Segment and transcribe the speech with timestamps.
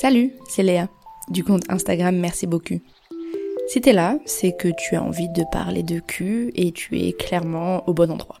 [0.00, 0.88] Salut, c'est Léa,
[1.28, 2.80] du compte Instagram Merci beaucoup.
[3.66, 7.12] Si t'es là, c'est que tu as envie de parler de cul et tu es
[7.12, 8.36] clairement au bon endroit.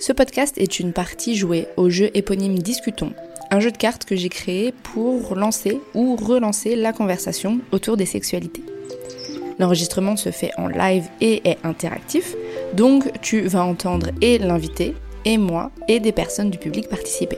[0.00, 3.12] Ce podcast est une partie jouée au jeu éponyme Discutons,
[3.52, 8.04] un jeu de cartes que j'ai créé pour lancer ou relancer la conversation autour des
[8.04, 8.64] sexualités.
[9.60, 12.34] L'enregistrement se fait en live et est interactif,
[12.74, 14.94] donc tu vas entendre et l'invité,
[15.24, 17.36] et moi, et des personnes du public participer.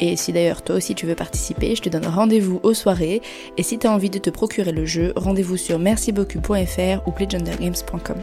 [0.00, 3.22] Et si d'ailleurs toi aussi tu veux participer, je te donne rendez-vous aux soirées.
[3.56, 8.16] Et si tu as envie de te procurer le jeu, rendez-vous sur mercibeaucoup.fr ou playgendergames.com.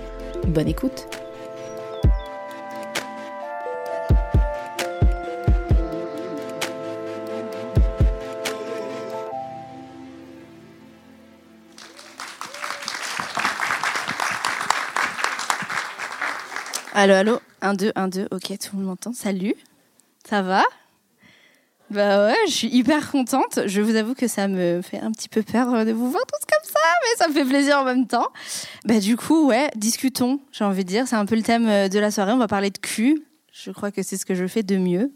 [0.47, 1.07] Bonne écoute
[17.01, 17.39] Allô, allô?
[17.61, 19.13] 1, 2, 1, 2, ok, tout le monde m'entend.
[19.13, 19.55] Salut,
[20.27, 20.63] ça va?
[21.91, 23.61] Bah ouais, je suis hyper contente.
[23.65, 26.21] Je vous avoue que ça me fait un petit peu peur euh, de vous voir
[26.27, 28.27] tous comme ça, mais ça me fait plaisir en même temps.
[28.85, 31.07] Bah du coup, ouais, discutons, j'ai envie de dire.
[31.07, 32.31] C'est un peu le thème euh, de la soirée.
[32.31, 33.23] On va parler de cul.
[33.61, 35.11] Je crois que c'est ce que je fais de mieux.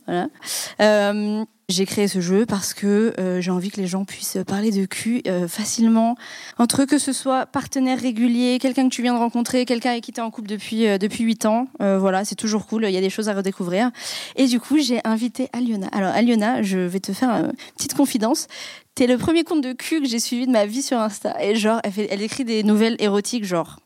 [0.82, 4.72] Euh, j'ai créé ce jeu parce que euh, j'ai envie que les gens puissent parler
[4.72, 6.18] de cul euh, facilement
[6.58, 10.04] entre eux, que ce soit partenaire régulier, quelqu'un que tu viens de rencontrer, quelqu'un avec
[10.04, 11.68] qui tu es en couple depuis depuis 8 ans.
[11.80, 13.92] Voilà, c'est toujours cool, il y a des choses à redécouvrir.
[14.36, 15.88] Et du coup, j'ai invité Aliona.
[15.94, 18.48] Alors Aliona, je vais te faire une petite confidence.
[18.96, 21.42] T'es le premier compte de cul que j'ai suivi de ma vie sur Insta.
[21.42, 23.80] Et genre, elle écrit des nouvelles érotiques, genre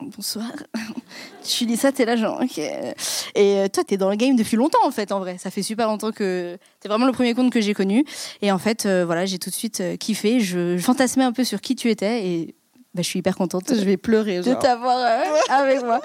[0.00, 0.50] bonsoir.
[1.44, 2.58] tu lis ça, t'es là, genre, ok.
[2.58, 2.94] Et
[3.36, 5.38] euh, toi, t'es dans le game depuis longtemps, en fait, en vrai.
[5.38, 8.04] Ça fait super longtemps que t'es vraiment le premier compte que j'ai connu.
[8.42, 10.40] Et en fait, euh, voilà, j'ai tout de suite euh, kiffé.
[10.40, 12.54] Je, je, fantasmais un peu sur qui tu étais et
[12.94, 13.74] bah, je suis hyper contente.
[13.74, 16.00] Je vais pleurer, De t'avoir euh, avec moi.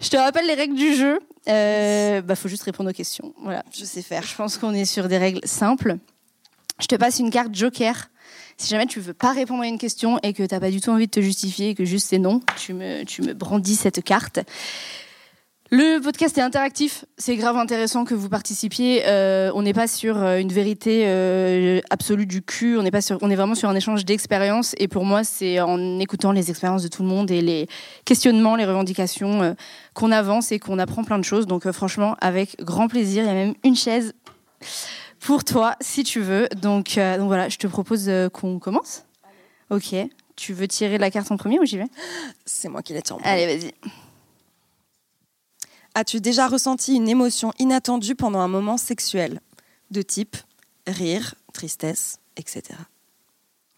[0.00, 1.20] Je te rappelle les règles du jeu.
[1.46, 3.34] Bah, faut juste répondre aux questions.
[3.42, 3.64] Voilà.
[3.72, 4.22] Je sais faire.
[4.22, 5.96] Je pense qu'on est sur des règles simples.
[6.80, 8.10] Je te passe une carte joker.
[8.60, 10.90] Si jamais tu veux pas répondre à une question et que t'as pas du tout
[10.90, 14.40] envie de te justifier et que juste c'est non, tu me, brandis cette carte.
[15.70, 19.04] Le podcast est interactif, c'est grave intéressant que vous participiez.
[19.06, 23.30] Euh, on n'est pas sur une vérité euh, absolue du cul, on est pas on
[23.30, 24.74] est vraiment sur un échange d'expériences.
[24.76, 27.66] Et pour moi, c'est en écoutant les expériences de tout le monde et les
[28.04, 29.52] questionnements, les revendications euh,
[29.94, 31.46] qu'on avance et qu'on apprend plein de choses.
[31.46, 33.22] Donc euh, franchement, avec grand plaisir.
[33.22, 34.12] Il y a même une chaise
[35.20, 36.48] pour toi, si tu veux.
[36.48, 39.04] Donc, euh, donc voilà, je te propose euh, qu'on commence.
[39.70, 39.94] Ok.
[40.36, 41.88] Tu veux tirer la carte en premier ou j'y vais?
[42.46, 43.74] C'est moi qui la tire en Allez, vas-y.
[45.94, 49.40] As-tu déjà ressenti une émotion inattendue pendant un moment sexuel?
[49.90, 50.36] De type
[50.86, 52.62] rire, tristesse, etc.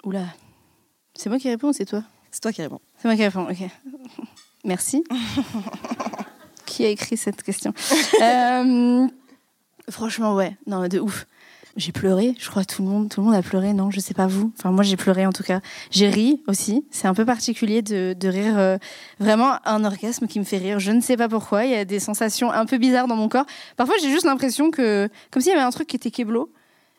[0.05, 0.27] Oula.
[1.15, 2.05] C'est moi qui réponds ou c'est toi?
[2.31, 2.81] C'est toi qui réponds.
[2.99, 3.69] C'est moi qui réponds, ok.
[4.65, 5.05] Merci.
[6.67, 7.75] qui a écrit cette question?
[8.21, 9.09] Euh,
[9.93, 10.57] Franchement, ouais.
[10.67, 11.27] Non, de ouf.
[11.77, 14.13] J'ai pleuré, je crois tout le monde, tout le monde a pleuré, non, je sais
[14.13, 14.53] pas vous.
[14.59, 15.61] Enfin, moi j'ai pleuré en tout cas.
[15.91, 16.85] J'ai ri aussi.
[16.91, 18.59] C'est un peu particulier de, de rire.
[18.59, 18.77] euh,
[19.19, 20.81] vraiment un orgasme qui me fait rire.
[20.81, 21.65] Je ne sais pas pourquoi.
[21.65, 23.47] Il y a des sensations un peu bizarres dans mon corps.
[23.79, 26.51] Parfois, j'ai juste l'impression que, comme s'il y avait un truc qui était keblo.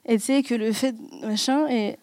[0.08, 1.98] Et tu sais, que le fait machin et.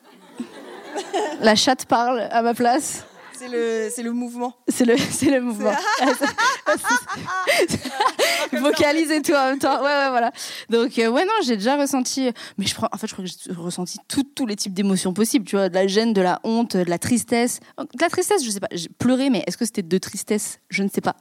[1.41, 3.05] La chatte parle à ma place.
[3.41, 4.55] C'est le, c'est le mouvement.
[4.69, 5.73] C'est le, c'est le mouvement.
[8.53, 9.79] Vocalise et tout en même temps.
[9.79, 10.31] Ouais, ouais, voilà.
[10.69, 12.31] Donc, euh, ouais, non, j'ai déjà ressenti.
[12.59, 15.47] Mais je crois, en fait, je crois que j'ai ressenti tous les types d'émotions possibles.
[15.47, 17.61] Tu vois, de la gêne, de la honte, de la tristesse.
[17.79, 18.69] De la tristesse, je sais pas.
[18.73, 20.59] J'ai pleuré, mais est-ce que c'était de tristesse?
[20.69, 21.17] Je ne sais pas.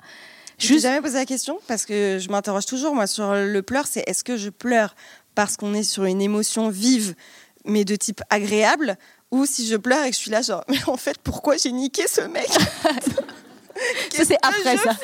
[0.58, 0.82] Je Juste.
[0.82, 1.58] jamais posé la question?
[1.70, 3.88] Parce que je m'interroge toujours moi sur le pleur.
[3.88, 4.94] C'est est-ce que je pleure
[5.36, 7.16] parce qu'on est sur une émotion vive
[7.64, 8.98] mais de type agréable?
[9.32, 11.72] Ou si je pleure et que je suis là genre mais en fait pourquoi j'ai
[11.72, 12.48] niqué ce mec?
[14.12, 14.98] Ça, c'est après ça.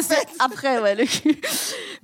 [0.00, 1.40] c'est après, ouais, le cul.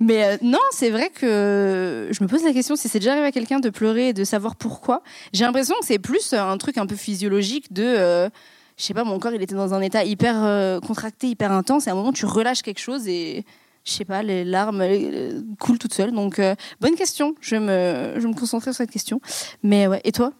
[0.01, 3.27] Mais euh, non, c'est vrai que je me pose la question si c'est déjà arrivé
[3.27, 5.01] à quelqu'un de pleurer et de savoir pourquoi.
[5.31, 7.83] J'ai l'impression que c'est plus un truc un peu physiologique de.
[7.85, 8.29] euh,
[8.77, 11.87] je sais pas, mon corps, il était dans un état hyper euh, contracté, hyper intense,
[11.87, 13.45] et à un moment, tu relâches quelque chose et.
[13.85, 16.11] Je sais pas, les larmes euh, coulent toutes seules.
[16.11, 17.33] Donc, euh, bonne question.
[17.39, 19.21] Je vais, me, je vais me concentrer sur cette question.
[19.63, 20.33] Mais ouais, et toi?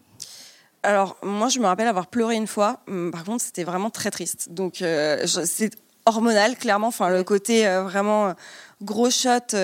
[0.84, 2.82] Alors, moi, je me rappelle avoir pleuré une fois.
[2.88, 4.52] Hum, Par contre, c'était vraiment très triste.
[4.52, 5.72] Donc, euh, c'est
[6.06, 6.88] hormonal, clairement.
[6.88, 8.34] Enfin, le côté euh, vraiment euh,
[8.82, 9.56] gros shot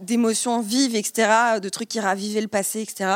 [0.00, 3.10] d'émotions vives, etc., de trucs qui ravivaient le passé, etc.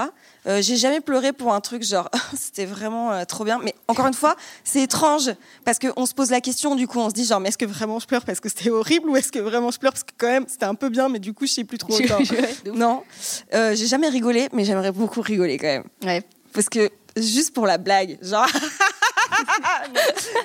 [0.46, 3.58] Euh, j'ai jamais pleuré pour un truc genre c'était vraiment euh, trop bien.
[3.62, 5.30] Mais encore une fois, c'est étrange
[5.64, 6.74] parce qu'on se pose la question.
[6.74, 8.70] Du coup, on se dit genre mais est-ce que vraiment je pleure parce que c'était
[8.70, 11.08] horrible ou est-ce que vraiment je pleure parce que quand même c'était un peu bien,
[11.08, 11.94] mais du coup je sais plus trop.
[11.94, 12.18] autant.
[12.74, 13.02] non,
[13.54, 15.84] euh, j'ai jamais rigolé, mais j'aimerais beaucoup rigoler quand même.
[16.04, 16.22] Ouais.
[16.52, 18.46] Parce que juste pour la blague, genre.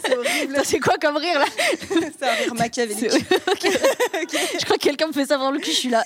[0.03, 0.61] C'est horrible.
[0.63, 1.45] C'est quoi comme rire là?
[2.17, 3.11] C'est un rire machiavélique.
[3.11, 3.71] C'est- Ok.
[4.59, 6.03] Je crois que quelqu'un me fait ça dans le cul, je suis là.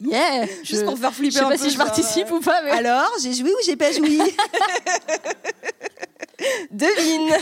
[0.00, 2.40] Yeah Juste pour faire flipper Je sais un pas peu, si je participe euh, ou
[2.40, 2.70] pas, mais.
[2.70, 4.18] Alors, j'ai joui ou j'ai pas joui
[6.70, 7.30] Devine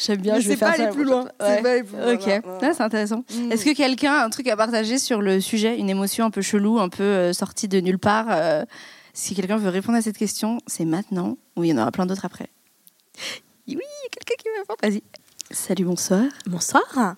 [0.00, 1.24] J'aime bien, Mais je vais faire pas ça aller plus loin.
[1.40, 3.24] C'est pas aller plus loin, Ok, Ah, c'est intéressant.
[3.34, 3.52] Mm.
[3.52, 6.40] Est-ce que quelqu'un a un truc à partager sur le sujet, une émotion un peu
[6.42, 8.64] chelou, un peu euh, sortie de nulle part euh,
[9.12, 12.06] Si quelqu'un veut répondre à cette question, c'est maintenant ou il y en aura plein
[12.06, 12.48] d'autres après.
[13.68, 13.76] Oui,
[14.10, 14.78] quelqu'un qui veut répondre.
[14.82, 15.02] Vas-y.
[15.50, 16.24] Salut, bonsoir.
[16.46, 17.14] Bonsoir.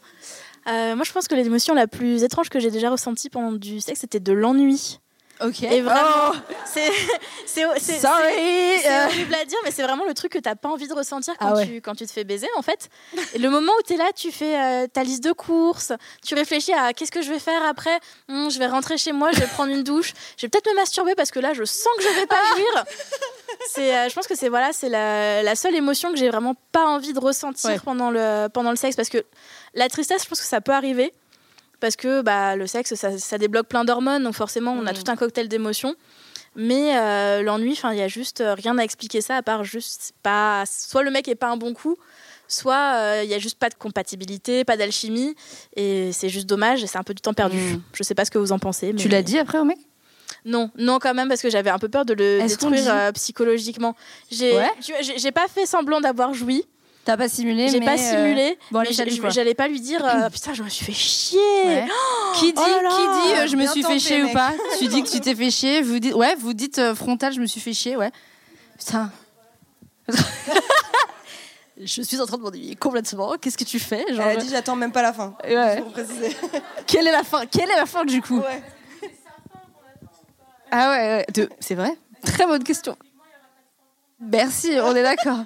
[0.68, 3.80] Euh, moi, je pense que l'émotion la plus étrange que j'ai déjà ressentie pendant du
[3.80, 5.00] sexe, c'était de l'ennui.
[5.44, 5.62] Ok.
[5.64, 6.32] Et vraiment,
[6.64, 6.90] c'est
[7.46, 10.94] c'est euh, horrible à dire, mais c'est vraiment le truc que t'as pas envie de
[10.94, 11.66] ressentir quand, Ah ouais.
[11.66, 12.88] tu, quand tu te fais baiser, en fait.
[13.34, 15.92] Et le moment où tu es là, tu fais euh, ta liste de courses,
[16.26, 17.98] tu réfléchis à qu'est-ce que je vais faire après.
[18.30, 20.76] Hum, je vais rentrer chez moi, je vais prendre une douche, je vais peut-être me
[20.76, 22.84] masturber parce que là, je sens que je vais pas jouir.
[23.78, 26.87] Euh, je pense que c'est voilà, c'est la, la seule émotion que j'ai vraiment pas
[26.87, 27.78] envie de ressentir Ouais.
[27.84, 29.25] pendant le pendant le sexe parce que
[29.75, 31.12] la tristesse, je pense que ça peut arriver
[31.81, 35.08] parce que bah, le sexe, ça, ça débloque plein d'hormones, donc forcément, on a tout
[35.10, 35.94] un cocktail d'émotions.
[36.58, 39.62] Mais euh, l'ennui, enfin, il y a juste euh, rien à expliquer ça à part
[39.62, 40.64] juste pas.
[40.66, 41.96] Soit le mec est pas un bon coup,
[42.49, 45.34] soit euh, il y a juste pas de compatibilité, pas d'alchimie,
[45.76, 46.82] et c'est juste dommage.
[46.82, 47.58] Et c'est un peu du temps perdu.
[47.58, 47.82] Mm.
[47.92, 48.94] Je sais pas ce que vous en pensez.
[48.94, 48.99] Mais...
[49.02, 49.78] Tu l'as dit après au mec?
[50.44, 53.12] Non, non quand même parce que j'avais un peu peur de le détruire dit euh,
[53.12, 53.94] psychologiquement.
[54.31, 54.70] J'ai, Ouais.
[55.17, 56.64] j'ai pas fait semblant d'avoir joui.
[57.06, 58.58] T'as pas simulé J'ai mais, pas euh, simulé.
[58.73, 58.82] Bon,
[59.31, 61.38] j'allais pas lui dire euh, putain, je me suis fait chier.
[61.64, 61.87] Ouais.
[62.34, 64.52] qui dit, oh là là, qui dit euh, je me suis fait chier ou pas
[64.81, 67.40] Tu dis que tu t'es fait chier, vous dites ouais, vous dites euh, frontal, je
[67.40, 68.11] me suis fait chier, ouais.
[68.76, 69.12] Putain.
[71.81, 73.37] je suis en train de m'ennuyer complètement.
[73.40, 75.37] Qu'est-ce que tu fais Genre, Elle a dit j'attends même pas la fin.
[75.44, 75.81] Ouais.
[75.81, 76.37] Pour préciser.
[76.88, 78.38] Quelle est la fin Quelle est la fin du coup?
[78.38, 78.62] Ouais.
[80.78, 81.26] Ah ouais.
[81.32, 82.96] De- c'est vrai Très bonne question.
[84.20, 85.38] Merci, on est d'accord.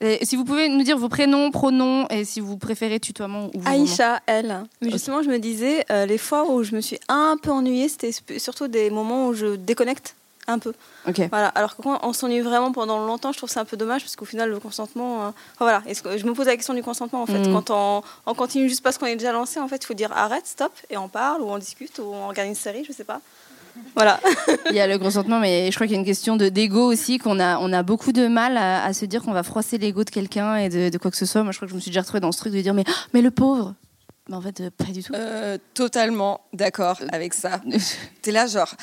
[0.00, 3.62] Et si vous pouvez nous dire vos prénoms, pronoms et si vous préférez tutoiement ou.
[3.64, 4.64] Aïcha, elle.
[4.82, 7.88] Mais justement, je me disais, euh, les fois où je me suis un peu ennuyée,
[7.88, 10.14] c'était surtout des moments où je déconnecte
[10.48, 10.74] un peu.
[11.08, 11.22] Ok.
[11.30, 11.48] Voilà.
[11.48, 14.16] Alors que quand on s'ennuie vraiment pendant longtemps, je trouve ça un peu dommage parce
[14.16, 15.24] qu'au final, le consentement.
[15.24, 15.28] euh,
[15.58, 15.82] enfin, voilà.
[15.88, 17.38] Je me pose la question du consentement en fait.
[17.48, 17.52] Mm.
[17.52, 20.12] Quand on, on continue juste parce qu'on est déjà lancé, en fait, il faut dire
[20.12, 23.04] arrête, stop, et on parle ou on discute ou on regarde une série, je sais
[23.04, 23.20] pas.
[23.94, 24.20] Voilà.
[24.70, 26.90] Il y a le consentement, mais je crois qu'il y a une question de d'ego
[26.92, 29.78] aussi, qu'on a, on a beaucoup de mal à, à se dire qu'on va froisser
[29.78, 31.42] l'ego de quelqu'un et de, de quoi que ce soit.
[31.42, 32.84] Moi, je crois que je me suis déjà retrouvée dans ce truc de dire, mais,
[32.86, 33.74] oh, mais le pauvre
[34.28, 35.14] Mais en fait, euh, pas du tout.
[35.14, 37.60] Euh, totalement d'accord avec ça.
[38.22, 38.74] T'es là genre,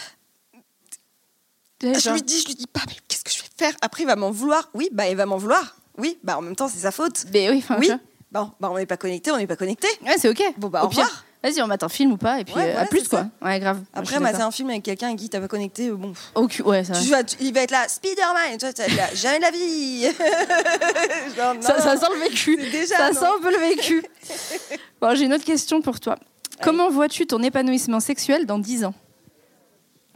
[1.81, 3.73] je lui dis, je lui dis pas, mais qu'est-ce que je vais faire?
[3.81, 4.69] Après, il va m'en vouloir.
[4.73, 5.75] Oui, bah il va m'en vouloir.
[5.97, 7.25] Oui, bah en même temps, c'est sa faute.
[7.33, 7.91] mais oui, enfin, Oui.
[8.31, 9.87] Bon, bah on n'est pas connecté, on n'est pas connecté.
[10.03, 10.41] Ouais, c'est ok.
[10.57, 11.25] Bon, bah Au au pire.
[11.43, 13.09] Vas-y, on mate un film ou pas, et puis Ouais, euh, à voilà, plus c'est
[13.09, 13.25] quoi.
[13.41, 13.77] Ouais, grave.
[13.77, 14.47] Moi, Après, mater d'accord.
[14.47, 16.13] un film avec quelqu'un qui t'as pas connecté, euh, bon.
[16.35, 16.99] Au cul, ouais, ça va.
[17.01, 19.51] Tu vas- tu- il va être là, Spider-Man, et toi, t'es là, jamais de la
[19.51, 20.03] vie.
[21.37, 22.57] Genre, non, Ça, ça sent le vécu.
[22.61, 22.95] c'est déjà.
[22.95, 23.19] Ça non.
[23.19, 24.03] sent un peu le vécu.
[25.01, 26.15] bon, j'ai une autre question pour toi.
[26.61, 28.93] Comment vois-tu ton épanouissement sexuel dans 10 ans?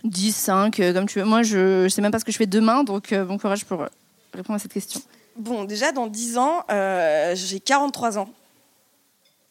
[0.06, 1.25] 10, 5, euh, comme tu veux.
[1.25, 3.65] Moi, je, je sais même pas ce que je fais demain, donc euh, bon courage
[3.65, 3.88] pour euh,
[4.33, 5.01] répondre à cette question.
[5.35, 8.30] Bon, déjà, dans 10 ans, euh, j'ai 43 ans.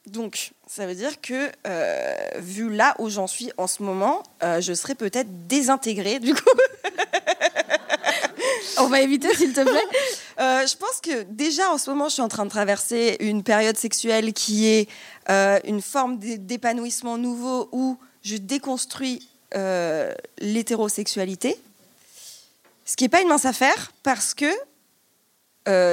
[0.06, 4.60] Donc, ça veut dire que, euh, vu là où j'en suis en ce moment, euh,
[4.60, 6.40] je serais peut-être désintégrée, du coup.
[8.78, 9.72] On va éviter, s'il te plaît.
[10.38, 13.42] Euh, je pense que déjà en ce moment, je suis en train de traverser une
[13.42, 14.86] période sexuelle qui est
[15.64, 19.26] une forme d'é- d'épanouissement nouveau où je déconstruis
[20.38, 21.56] l'hétérosexualité.
[22.84, 24.52] Ce qui n'est pas une mince affaire parce que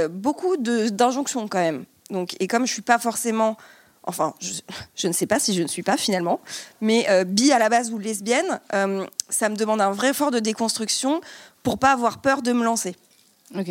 [0.10, 1.86] beaucoup d'injonctions quand même.
[2.10, 3.56] Donc, et comme je suis pas forcément,
[4.04, 4.54] enfin, je,
[4.96, 6.40] je ne sais pas si je ne suis pas finalement,
[6.82, 10.32] mais euh, bi à la base ou lesbienne, euh, ça me demande un vrai effort
[10.32, 11.22] de déconstruction
[11.64, 12.96] pour pas avoir peur de me lancer.
[13.58, 13.68] Ok.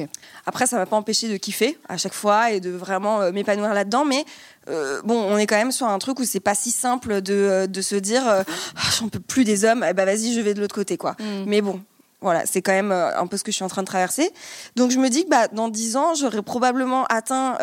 [0.46, 3.74] Après, ça m'a pas empêché de kiffer à chaque fois et de vraiment euh, m'épanouir
[3.74, 4.04] là-dedans.
[4.04, 4.24] Mais
[4.68, 7.66] euh, bon, on est quand même sur un truc où c'est pas si simple de,
[7.66, 8.42] de se dire euh,
[8.76, 11.12] Ah, j'en peux plus des hommes, eh ben vas-y, je vais de l'autre côté, quoi.
[11.18, 11.44] Mm.
[11.46, 11.80] Mais bon.
[12.20, 14.30] Voilà, c'est quand même un peu ce que je suis en train de traverser.
[14.76, 17.58] Donc je me dis que bah, dans 10 ans, j'aurais probablement atteint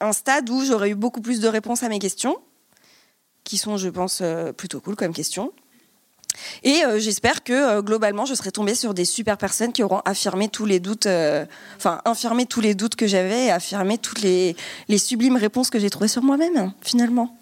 [0.00, 2.36] un stade où j'aurais eu beaucoup plus de réponses à mes questions,
[3.44, 5.52] qui sont, je pense, euh, plutôt cool comme questions.
[6.62, 10.00] Et euh, j'espère que euh, globalement, je serai tombée sur des super personnes qui auront
[10.04, 11.44] affirmé tous les doutes, euh,
[11.76, 14.56] enfin infirmé tous les doutes que j'avais et affirmé toutes les,
[14.88, 17.36] les sublimes réponses que j'ai trouvées sur moi-même, hein, finalement.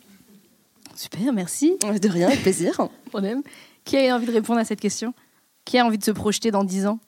[0.94, 1.76] Super, merci.
[1.80, 2.88] De rien, avec plaisir.
[3.22, 3.42] Aime.
[3.84, 5.14] Qui a envie de répondre à cette question?
[5.64, 6.98] Qui a envie de se projeter dans 10 ans?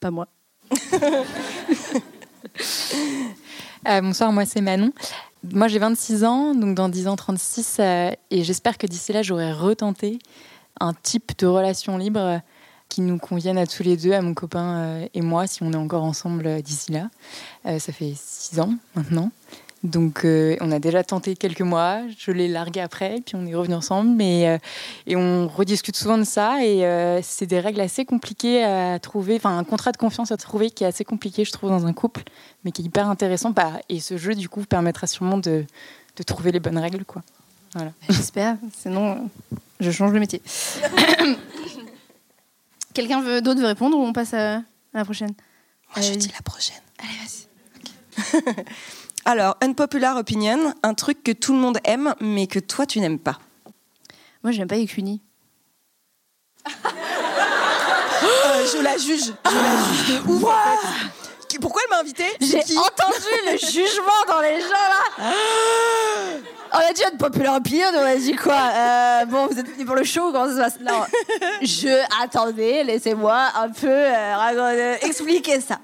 [0.00, 0.28] Pas moi.
[3.86, 4.92] Euh, bonsoir, moi c'est Manon.
[5.52, 9.22] Moi j'ai 26 ans, donc dans 10 ans 36, euh, et j'espère que d'ici là
[9.22, 10.18] j'aurai retenté
[10.80, 12.40] un type de relation libre
[12.88, 15.72] qui nous convienne à tous les deux, à mon copain euh, et moi, si on
[15.72, 17.10] est encore ensemble euh, d'ici là.
[17.78, 19.30] Ça fait 6 ans maintenant.
[19.84, 22.00] Donc, euh, on a déjà tenté quelques mois.
[22.18, 24.10] Je l'ai largué après, puis on est revenu ensemble.
[24.16, 24.58] Mais, euh,
[25.06, 26.64] et on rediscute souvent de ça.
[26.64, 29.36] Et euh, c'est des règles assez compliquées à trouver.
[29.36, 31.92] Enfin, un contrat de confiance à trouver qui est assez compliqué, je trouve, dans un
[31.92, 32.22] couple,
[32.64, 33.50] mais qui est hyper intéressant.
[33.50, 35.66] Bah, et ce jeu, du coup, permettra sûrement de,
[36.16, 37.22] de trouver les bonnes règles, quoi.
[37.74, 37.92] Voilà.
[38.08, 39.28] J'espère, sinon
[39.80, 40.40] je change de métier.
[42.94, 44.62] Quelqu'un veut- d'autre veut répondre ou on passe à, à
[44.94, 45.34] la prochaine?
[45.94, 46.16] Moi, je Allez.
[46.16, 46.80] dis la prochaine.
[47.00, 48.64] Allez, vas-y.
[49.24, 53.18] Alors, unpopular opinion, un truc que tout le monde aime, mais que toi, tu n'aimes
[53.18, 53.38] pas.
[54.42, 55.22] Moi, j'aime pas les cunis.
[56.66, 59.32] Euh, je la juge.
[59.46, 60.44] Je la juge de ouf.
[60.44, 61.08] en fait.
[61.48, 62.26] Qui- Pourquoi elle m'a invitée?
[62.40, 62.78] J'ai C'est qui?
[62.78, 65.24] entendu le jugement dans les gens là.
[66.72, 68.58] On a dit une populaire opinion, on a dit quoi?
[68.74, 70.80] Euh, Bon, vous êtes venus pour le show, comment ça se passe?
[70.80, 71.04] Non,
[71.62, 75.78] je attendez, laissez-moi un peu euh, raconter- expliquer ça.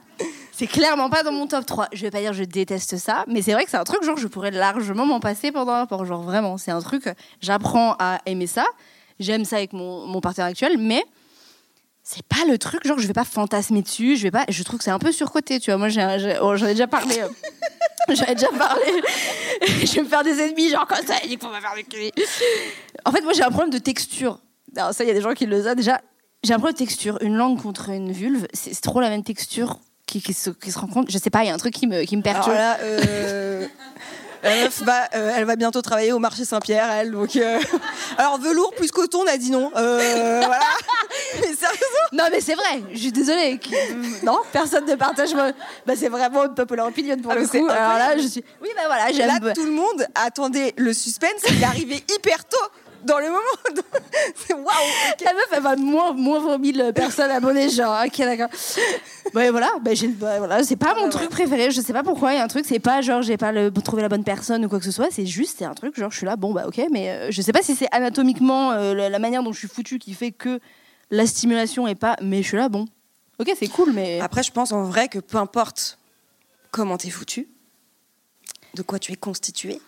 [0.61, 1.89] C'est clairement pas dans mon top 3.
[1.95, 4.19] Je vais pas dire je déteste ça, mais c'est vrai que c'est un truc genre
[4.19, 6.05] je pourrais largement m'en passer pendant un rapport.
[6.05, 7.05] Genre vraiment, c'est un truc,
[7.41, 8.67] j'apprends à aimer ça.
[9.19, 11.03] J'aime ça avec mon, mon partenaire actuel, mais
[12.03, 14.17] c'est pas le truc genre je vais pas fantasmer dessus.
[14.17, 15.79] Je vais pas je trouve que c'est un peu surcoté tu vois.
[15.79, 15.89] Moi
[16.43, 17.21] oh, j'en ai déjà parlé.
[17.21, 17.29] Euh,
[18.15, 18.85] j'en ai déjà parlé.
[19.63, 21.85] Je vais me faire des ennemis genre comme ça il dit faut pas faire des
[21.85, 22.11] culs
[23.07, 24.41] en fait moi j'ai un problème de texture.
[24.77, 25.77] Alors, ça il y a des gens qui le savent.
[25.77, 26.03] Déjà
[26.43, 27.17] j'ai un problème de texture.
[27.23, 29.79] Une langue contre une vulve c'est trop la même texture
[30.11, 31.87] qui, qui se, qui se rencontre je sais pas il y a un truc qui
[31.87, 33.67] me, qui me Alors perturbe là, euh,
[34.43, 37.11] la meuf va, euh, elle va bientôt travailler au marché Saint-Pierre, elle.
[37.11, 37.61] Donc, euh,
[38.19, 39.71] alors velours plus coton, on a dit non.
[39.77, 40.65] Euh, voilà.
[41.37, 42.07] Mais sérieusement.
[42.13, 43.61] non mais c'est vrai je suis désolée
[44.25, 45.53] non personne ne partage mon-
[45.87, 48.69] bah c'est vraiment une populaire opinion pour Ah, le coup alors là je suis oui
[48.75, 51.43] bah voilà j'aime Là, tout le monde attendait le suspense.
[51.51, 52.57] Il est arrivé hyper tôt
[53.05, 53.41] dans le moment.
[54.35, 54.65] C'est waouh.
[54.65, 55.25] ok.
[55.25, 58.49] La meuf, elle va moins, moins 20 000 personnes abonnées, genre, ok, d'accord.
[59.35, 62.37] Ouais, voilà, bah, bah, voilà c'est pas mon truc préféré, je sais pas pourquoi, il
[62.37, 64.69] y a un truc, c'est pas genre j'ai pas le, trouvé la bonne personne ou
[64.69, 66.65] quoi que ce soit, c'est juste, c'est un truc, genre je suis là, bon, bah
[66.67, 69.59] ok, mais euh, je sais pas si c'est anatomiquement euh, la, la manière dont je
[69.59, 70.59] suis foutue qui fait que
[71.11, 72.87] la stimulation est pas, mais je suis là, bon,
[73.39, 74.21] ok, c'est cool, mais.
[74.21, 75.99] Après, je pense en vrai que peu importe
[76.71, 77.49] comment t'es foutu,
[78.75, 79.81] de quoi tu es constitué,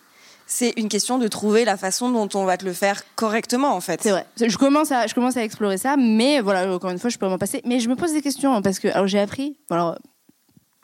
[0.45, 3.81] c'est une question de trouver la façon dont on va te le faire correctement, en
[3.81, 4.01] fait.
[4.03, 4.25] C'est vrai.
[4.39, 7.27] Je commence à, je commence à explorer ça, mais voilà, encore une fois, je peux
[7.27, 7.61] m'en passer.
[7.65, 9.57] Mais je me pose des questions parce que alors j'ai appris.
[9.69, 9.97] Alors,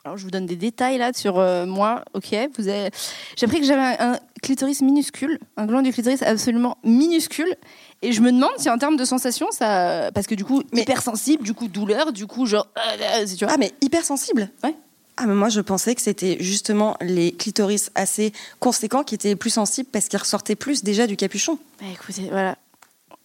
[0.04, 2.02] alors je vous donne des détails là sur euh, moi.
[2.14, 2.90] Ok, vous avez.
[3.36, 7.54] J'ai appris que j'avais un, un clitoris minuscule, un gland du clitoris absolument minuscule.
[8.02, 10.82] Et je me demande si en termes de sensation, ça, parce que du coup, Mais-
[10.82, 13.46] hypersensible, du coup douleur, du coup genre, euh, euh.
[13.46, 14.48] Ah, mais hypersensible?
[14.64, 14.74] Ouais.
[15.16, 19.50] Ah, mais moi, je pensais que c'était justement les clitoris assez conséquents qui étaient plus
[19.50, 21.58] sensibles parce qu'ils ressortaient plus déjà du capuchon.
[21.80, 22.56] Bah, écoutez, voilà,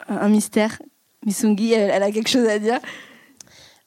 [0.09, 0.81] un, mystère.
[1.25, 2.79] Missungi, elle, elle a quelque chose à dire.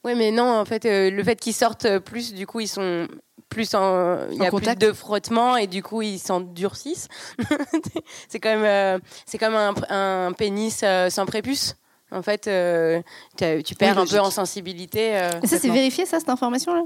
[0.04, 3.06] Oui, mais non, en fait, euh, le fait qu'ils sortent plus, du coup, ils sont
[3.48, 4.18] plus en.
[4.30, 4.80] Il y a contact.
[4.80, 7.08] plus de frottement et du coup, ils s'endurcissent.
[8.28, 11.74] c'est quand même, euh, c'est comme un, un pénis euh, sans prépuce.
[12.10, 13.02] En fait, euh,
[13.36, 15.16] tu perds un peu en sensibilité.
[15.16, 16.84] euh, ça, c'est vérifié, ça, cette information-là?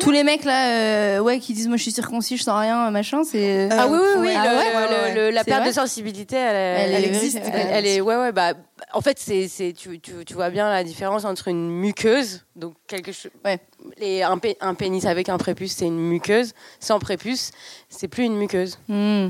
[0.00, 2.90] Tous les mecs là, euh, ouais, qui disent moi je suis circoncis, je sens rien,
[2.90, 3.68] machin, c'est.
[3.70, 4.26] Ah oui, oui, oui.
[4.28, 5.14] Le- ah ouais, le- ouais, ouais.
[5.14, 7.38] le- la perte de sensibilité, elle, Elle elle, existe.
[7.44, 8.32] Elle, elle est, ouais, ouais.
[8.32, 8.54] Bah,
[8.92, 12.74] en fait, c'est, c'est, tu, tu, tu vois bien la différence entre une muqueuse, donc
[12.86, 13.30] quelque chose.
[13.44, 13.58] Ouais.
[14.00, 16.52] Et un, pé- un pénis avec un prépuce, c'est une muqueuse.
[16.80, 17.50] Sans prépuce,
[17.88, 18.78] c'est plus une muqueuse.
[18.88, 19.28] Hmm.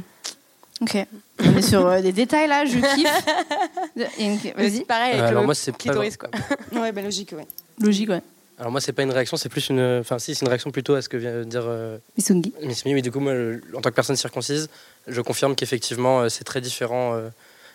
[0.81, 0.97] Ok.
[1.45, 3.25] On est sur euh, des détails là, je kiffe.
[4.21, 4.85] Une- Vas-y.
[4.85, 6.28] pareil avec Euh, alors le moi, c'est pas clitoris, quoi.
[6.73, 7.47] Ouais, bah logique, ouais.
[7.81, 8.23] Logique, ouais.
[8.59, 9.99] Alors moi, c'est pas une réaction, c'est plus une.
[10.00, 12.53] Enfin, si, c'est une réaction plutôt à ce que vient de dire euh, Missungi.
[12.62, 12.95] Miss Mi.
[12.95, 13.33] Oui, du coup, moi,
[13.77, 14.69] en tant que personne circoncise,
[15.07, 17.29] je confirme qu'effectivement, euh, c'est très différent euh,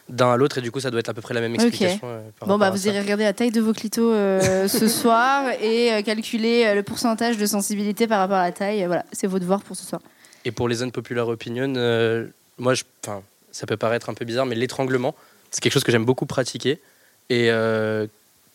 [0.10, 2.00] d'un à l'autre, et du coup, ça doit être à peu près la même explication.
[2.04, 5.50] euh, par Bon bah vous irez regarder la taille de vos clitos euh, ce soir
[5.62, 8.86] et euh, calculer euh, le pourcentage de sensibilité par rapport à la taille.
[8.86, 10.02] Voilà, c'est vos devoirs pour ce soir.
[10.44, 13.22] Et pour les unpopular opinion, euh, moi, je, enfin,
[13.54, 15.16] ça peut paraître un peu bizarre, mais l'étranglement,
[15.50, 16.82] c'est quelque chose que j'aime beaucoup pratiquer
[17.30, 18.06] et euh,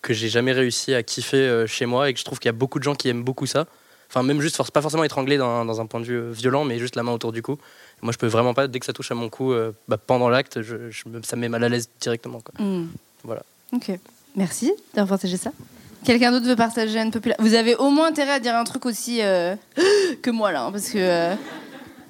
[0.03, 2.51] que j'ai jamais réussi à kiffer euh, chez moi et que je trouve qu'il y
[2.51, 3.67] a beaucoup de gens qui aiment beaucoup ça.
[4.11, 6.79] Enfin, même juste, pas forcément étranglé dans, dans un point de vue euh, violent, mais
[6.79, 7.59] juste la main autour du cou.
[8.01, 10.29] Moi, je peux vraiment pas, dès que ça touche à mon cou, euh, bah, pendant
[10.31, 12.41] l'acte, je, je me- ça me met mal à l'aise directement.
[12.41, 12.65] Quoi.
[12.65, 12.87] Hmm.
[13.25, 13.43] Voilà.
[13.73, 13.91] Ok.
[14.37, 15.51] Merci d'avoir partagé ça.
[16.05, 18.87] Quelqu'un d'autre veut partager une populaire Vous avez au moins intérêt à dire un truc
[18.87, 19.57] aussi euh,
[20.23, 21.35] que moi là, hein, parce que euh,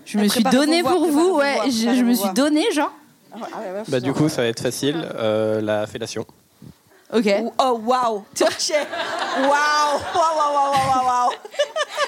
[0.04, 1.36] je me suis donné pour vous.
[1.38, 2.92] Ouais, je, me suis donné, genre.
[3.32, 3.42] Ah ouais,
[3.72, 5.04] ouais, Bah, du coup, ça va être facile.
[5.16, 6.24] euh, la fellation.
[7.12, 7.24] Ok.
[7.40, 8.72] Oh, oh, waouh Ok
[9.40, 11.32] Waouh Waouh, waouh, waouh, waouh, waouh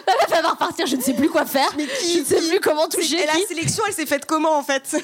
[0.06, 1.70] La meuf elle va repartir, je ne sais plus quoi faire.
[1.76, 3.22] Mais Je qui, ne sais plus comment toucher.
[3.22, 3.46] Et la qui.
[3.46, 4.96] sélection, elle s'est faite comment, en fait?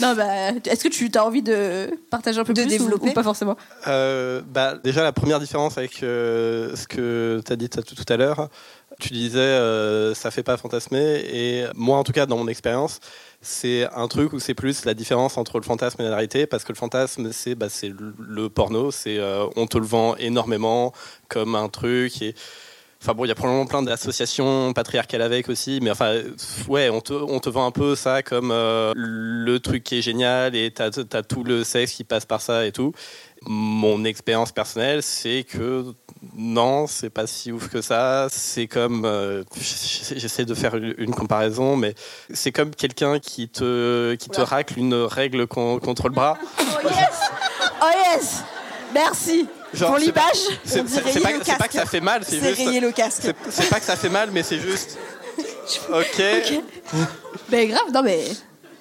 [0.00, 3.10] Non, bah, est-ce que tu as envie de partager un peu De plus ou- développer
[3.10, 3.56] ou pas forcément?
[3.88, 8.04] Euh, bah, déjà, la première différence avec euh, ce que tu as dit tout tout
[8.12, 8.48] à l'heure,
[9.00, 11.24] tu disais euh, ça fait pas fantasmer.
[11.32, 13.00] Et moi, en tout cas, dans mon expérience,
[13.40, 16.46] c'est un truc où c'est plus la différence entre le fantasme et la réalité.
[16.46, 18.90] Parce que le fantasme, c'est bah, c'est le, le porno.
[18.92, 20.92] C'est euh, on te le vend énormément
[21.28, 22.22] comme un truc.
[22.22, 22.34] Et,
[23.04, 26.14] Enfin bon, il y a probablement plein d'associations patriarcales avec aussi, mais enfin,
[26.68, 30.02] ouais, on te, on te vend un peu ça comme euh, le truc qui est
[30.02, 32.92] génial et t'as as tout le sexe qui passe par ça et tout.
[33.44, 35.84] Mon expérience personnelle, c'est que
[36.36, 38.28] non, c'est pas si ouf que ça.
[38.30, 41.96] C'est comme, euh, j'essaie de faire une comparaison, mais
[42.32, 46.38] c'est comme quelqu'un qui te, qui te racle une règle con- contre le bras.
[47.84, 48.44] Oh yes
[48.94, 50.82] Merci Genre, Pour l'image, C'est
[51.56, 52.66] pas, que ça fait mal, c'est C'est juste.
[52.66, 53.22] rayer le casque.
[53.48, 54.98] C'est pas que ça fait mal, mais c'est juste.
[55.90, 56.22] Ok.
[57.48, 58.24] Ben grave, non mais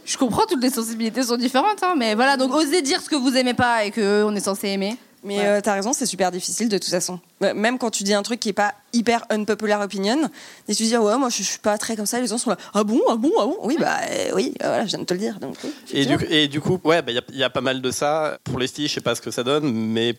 [0.03, 3.15] je comprends, toutes les sensibilités sont différentes, hein, mais voilà, donc osez dire ce que
[3.15, 4.97] vous aimez pas et que on est censé aimer.
[5.23, 5.45] Mais Ouais.
[5.45, 7.19] euh, t'as raison, c'est super difficile de toute façon.
[7.41, 10.29] Ouais, Même quand tu dis un truc qui est pas hyper unpopular opinion,
[10.67, 12.57] et tu dis ouais moi je suis pas très comme ça, les gens sont là
[12.73, 13.57] ah bon ah bon ah bon?
[13.61, 16.05] Oui bah euh, oui euh, voilà je viens de te le dire donc oui, Et
[16.05, 16.35] du, effectivement.
[16.35, 18.37] et du coup, ouais, bah, il y a- il y, a pas mal de ça.
[18.43, 20.15] Pour les filles, je sais pas ce que ça donne, mais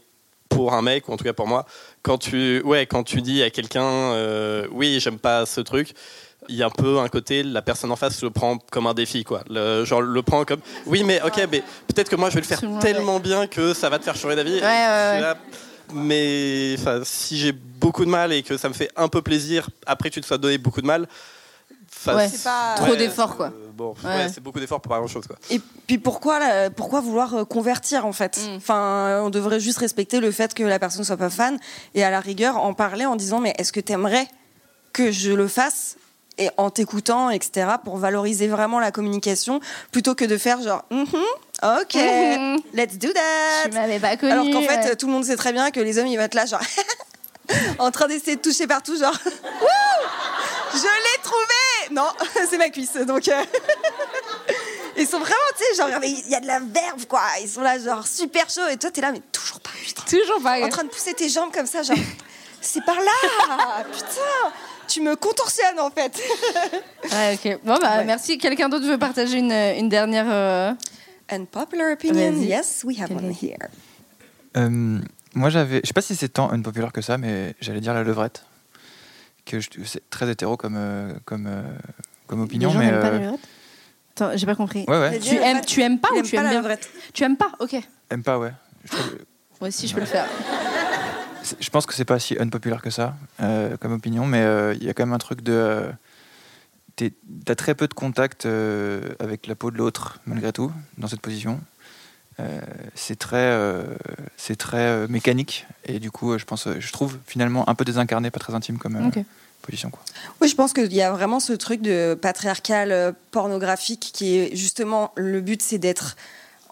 [0.49, 1.67] pour un mec, ou en tout cas pour moi,
[2.03, 5.95] quand tu, ouais, quand tu dis à quelqu'un, euh, oui, j'aime pas ce truc,
[6.49, 8.95] il y a un peu un côté, la personne en face le prend comme un
[8.95, 9.43] défi, quoi.
[9.49, 12.47] Le, genre, le prend comme, oui, mais ok, mais peut-être que moi je vais le
[12.47, 14.55] faire Absolument, tellement bien que ça va te faire changer d'avis.
[14.55, 15.33] Ouais, ouais,
[15.95, 20.09] Mais si j'ai beaucoup de mal et que ça me fait un peu plaisir, après
[20.11, 21.07] que tu te sois donné beaucoup de mal.
[21.95, 23.47] C'est pas- Trop ouais, d'efforts, quoi.
[23.47, 24.11] euh, bon, Ouais.
[24.11, 25.37] ouais, c'est beaucoup d'efforts pour pas grand chose, quoi.
[25.51, 28.39] Et puis pourquoi, là, pourquoi vouloir euh, convertir en fait?
[28.39, 28.57] Mm.
[28.57, 31.59] Enfin, on devrait juste respecter le fait que la personne soit pas fan
[31.95, 34.27] et à la rigueur en parler en disant mais est-ce que t'aimerais
[34.93, 35.97] que je le fasse?
[36.39, 39.61] Et en t'écoutant etc pour valoriser vraiment la communication
[39.91, 41.07] plutôt que de faire genre Mhm,
[41.63, 42.61] ok Mhm.
[42.75, 44.33] let's do that Tu m'avais pas connu.
[44.33, 44.97] alors qu'en fait ouais.
[44.97, 46.61] tout le monde sait très bien que les hommes ils vont être là genre
[47.79, 52.07] en train d'essayer de toucher partout genre Wouh je l'ai trouvé non
[52.51, 53.45] c'est ma cuisse donc euh,
[54.97, 57.61] ils sont vraiment tu sais genre il y a de la verve quoi ils sont
[57.61, 60.61] là genre super chaud et toi t'es là mais toujours pas putain toujours pas.
[60.65, 61.97] en train de pousser tes jambes comme ça genre
[62.63, 64.53] c'est par là putain
[64.93, 66.21] tu me contorsionnes en fait
[67.13, 67.61] Ouais, ok.
[67.65, 68.05] Bon bah Ouais.
[68.05, 68.39] merci.
[68.39, 70.27] Quelqu'un d'autre veut partager une, une dernière.
[70.29, 70.73] euh,
[71.31, 72.45] unpopular opinion Vas-y.
[72.47, 73.47] yes we have one Vas-y.
[73.47, 73.69] here
[74.57, 74.99] Euh,
[75.35, 78.03] moi, j'avais, je sais pas si c'est tant unpopular que ça, mais j'allais dire la
[78.03, 78.45] levrette,
[79.47, 81.63] que je- c'est très hétéro comme euh, comme euh,
[82.27, 83.41] comme opinion, les gens mais pas les levrette
[84.15, 84.85] Attends, j'ai pas compris.
[84.89, 86.61] ouais, ouais, Tu aimes, tu aimes pas Il ou aime tu pas aimes la bien
[86.61, 86.91] levrette.
[87.15, 87.77] Tu aimes pas Ok.
[88.11, 88.53] aime pas, ouais.
[88.85, 89.19] Je, trouve-
[89.63, 90.27] Moi aussi, je peux le faire.
[91.61, 94.85] je pense que c'est pas si unpopular que ça euh, comme opinion, mais euh, il
[94.85, 95.93] y a quand même un truc de euh,
[97.45, 101.21] t'as très peu de contact euh, avec la peau de l'autre malgré tout dans cette
[101.21, 101.61] position.
[102.41, 102.61] Euh,
[102.95, 103.83] c'est très, euh,
[104.37, 107.75] c'est très euh, mécanique et du coup, euh, je pense, euh, je trouve finalement un
[107.75, 109.23] peu désincarné, pas très intime comme euh, Ok.
[109.61, 109.91] position.
[109.91, 110.01] Quoi.
[110.41, 114.57] Oui, je pense qu'il y a vraiment ce truc de patriarcal euh, pornographique qui est
[114.57, 116.17] justement le but, c'est d'être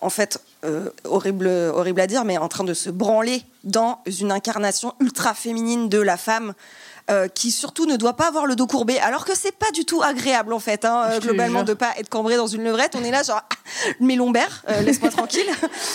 [0.01, 4.31] en fait euh, horrible, horrible à dire, mais en train de se branler dans une
[4.33, 6.55] incarnation ultra féminine de la femme.
[7.11, 9.85] Euh, qui surtout ne doit pas avoir le dos courbé, alors que c'est pas du
[9.85, 12.95] tout agréable en fait, hein, euh, globalement, de pas être cambré dans une levrette.
[12.95, 13.57] On est là genre, ah,
[14.01, 15.47] mes lombaires, euh, laisse-moi tranquille.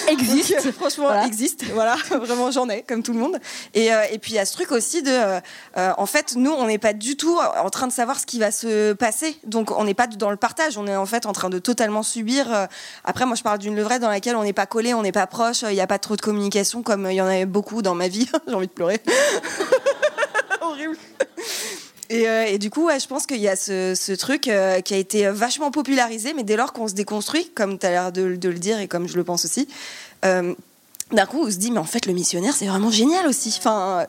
[0.09, 0.55] Existe.
[0.57, 1.25] Donc, euh, franchement, Voilà.
[1.25, 1.63] existe.
[1.73, 3.37] Voilà, vraiment, j'en ai, comme tout le monde.
[3.73, 5.39] Et, euh, et puis, il y a ce truc aussi de.
[5.75, 8.51] en fait, nous, on n'est pas du tout en train de savoir ce qui va
[8.51, 9.37] se passer.
[9.45, 10.77] Donc, on n'est pas dans le partage.
[10.77, 12.53] On est en fait en train de totalement subir.
[12.53, 12.65] euh,
[13.03, 15.27] Après, moi, je parle d'une levrette dans laquelle on n'est pas collé, on n'est pas
[15.27, 17.95] proche, il n'y a pas trop de communication, comme il y en avait beaucoup dans
[17.95, 18.29] ma vie.
[18.47, 19.01] J'ai envie de pleurer.
[20.75, 20.97] Horrible.
[22.09, 24.79] Et, euh, et du coup, ouais, je pense qu'il y a ce, ce truc euh,
[24.81, 28.11] qui a été vachement popularisé, mais dès lors qu'on se déconstruit, comme tu as l'air
[28.11, 29.67] de, de le dire et comme je le pense aussi,
[30.23, 30.53] euh,
[31.11, 33.53] d'un coup, on se dit, mais en fait, le missionnaire, c'est vraiment génial aussi.
[33.57, 34.05] Enfin,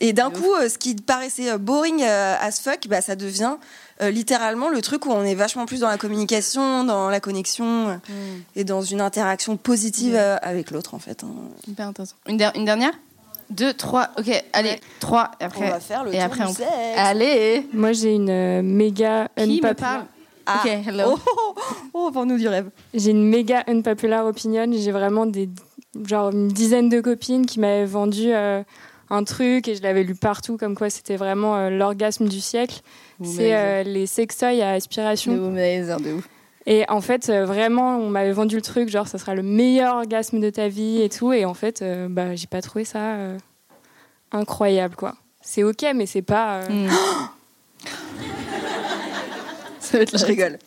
[0.00, 3.56] et d'un coup, ce qui paraissait boring as fuck, bah, ça devient
[4.00, 7.94] littéralement le truc où on est vachement plus dans la communication, dans la connexion euh,
[8.56, 11.22] et dans une interaction positive avec l'autre, en fait.
[11.24, 11.28] hein.
[11.68, 12.14] Hyper intéressant.
[12.26, 12.92] Une, der- une dernière?
[13.50, 14.08] Deux, trois.
[14.18, 15.30] Ok, allez, trois.
[15.40, 16.54] Et On après, va faire le et tour après du on.
[16.54, 16.70] sexe.
[16.96, 17.66] Allez.
[17.72, 19.74] Moi, j'ai une euh, méga Qui me unpopular.
[19.76, 20.04] parle
[20.46, 20.62] Ah.
[20.64, 21.04] Ok, hello.
[21.14, 22.70] Oh, oh, oh, oh, vends-nous du rêve.
[22.94, 24.66] J'ai une méga unpopular opinion.
[24.72, 25.48] J'ai vraiment des
[26.06, 28.62] genre une dizaine de copines qui m'avaient vendu euh,
[29.10, 32.80] un truc et je l'avais lu partout comme quoi c'était vraiment euh, l'orgasme du siècle.
[33.24, 35.34] C'est euh, les sextoys à aspiration.
[35.34, 36.28] De womanizer, de ouf.
[36.66, 39.96] Et en fait, euh, vraiment, on m'avait vendu le truc, genre, ça sera le meilleur
[39.96, 41.32] orgasme de ta vie et tout.
[41.32, 43.38] Et en fait, euh, bah, j'ai pas trouvé ça euh,
[44.32, 45.14] incroyable, quoi.
[45.40, 46.60] C'est ok, mais c'est pas.
[46.62, 46.88] euh, Hmm.
[49.80, 50.58] Ça va être Je rigole.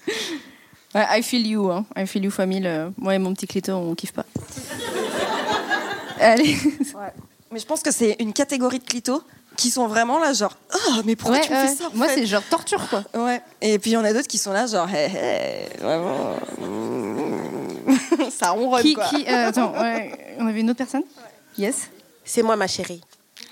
[0.95, 1.86] Ouais, I feel you, hein.
[1.95, 2.65] I feel you famille.
[2.67, 4.25] euh, Moi et mon petit clito, on kiffe pas.
[6.19, 6.56] Allez.
[7.51, 9.21] Mais je pense que c'est une catégorie de clitos
[9.63, 11.67] qui sont vraiment là, genre, oh, mais pourquoi Ouais, tu me ouais.
[11.69, 13.02] fais ça en Moi, fait c'est genre torture, quoi.
[13.13, 13.41] Ouais.
[13.62, 16.36] Et puis il y en a d'autres qui sont là, genre, hé, hé, vraiment.
[18.30, 19.06] ça ronronne, Qui, quoi.
[19.06, 21.04] qui, euh, attends, ouais, on avait une autre personne?
[21.58, 21.88] Yes.
[22.26, 23.02] C'est moi, ma chérie.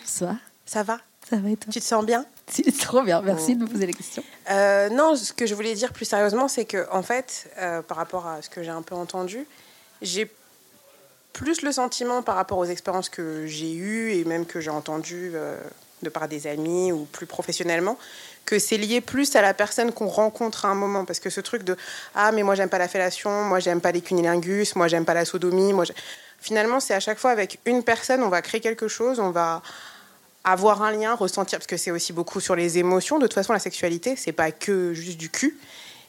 [0.04, 1.00] Ça, Ça va?
[1.30, 1.72] Ça va et toi?
[1.72, 2.26] Tu te sens bien?
[2.48, 3.22] C'est trop bien.
[3.22, 4.22] Merci de me poser la question.
[4.50, 7.96] Euh, Non, ce que je voulais dire plus sérieusement, c'est que, en fait, euh, par
[7.96, 9.46] rapport à ce que j'ai un peu entendu,
[10.02, 10.30] j'ai
[11.32, 15.32] plus le sentiment par rapport aux expériences que j'ai eues et même que j'ai entendues
[15.36, 15.56] euh,
[16.02, 17.98] de par des amis ou plus professionnellement,
[18.46, 21.06] que c'est lié plus à la personne qu'on rencontre à un moment.
[21.06, 21.76] Parce que ce truc de
[22.16, 25.14] Ah, mais moi, j'aime pas la fellation, moi, j'aime pas les cunilingus, moi, j'aime pas
[25.14, 25.74] la sodomie.
[25.74, 25.86] Moi,
[26.42, 29.62] Finalement, c'est à chaque fois avec une personne, on va créer quelque chose, on va
[30.44, 33.20] avoir un lien, ressentir, parce que c'est aussi beaucoup sur les émotions.
[33.20, 35.56] De toute façon, la sexualité, c'est pas que juste du cul.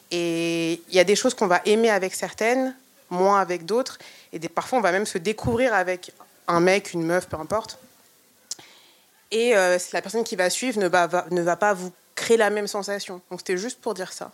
[0.09, 2.75] Et il y a des choses qu'on va aimer avec certaines,
[3.11, 3.99] moins avec d'autres.
[4.31, 6.11] Et des- parfois, on va même se découvrir avec
[6.47, 7.77] un mec, une meuf, peu importe.
[9.33, 12.37] Et euh, la personne qui va suivre ne va, va- ne va pas vous créer
[12.37, 13.19] la même sensation.
[13.31, 14.31] Donc, c'était juste pour dire ça.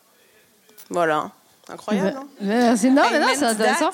[0.90, 1.32] Voilà.
[1.70, 3.92] Incroyable, hein c'est non, mais non, c'est to intéressant.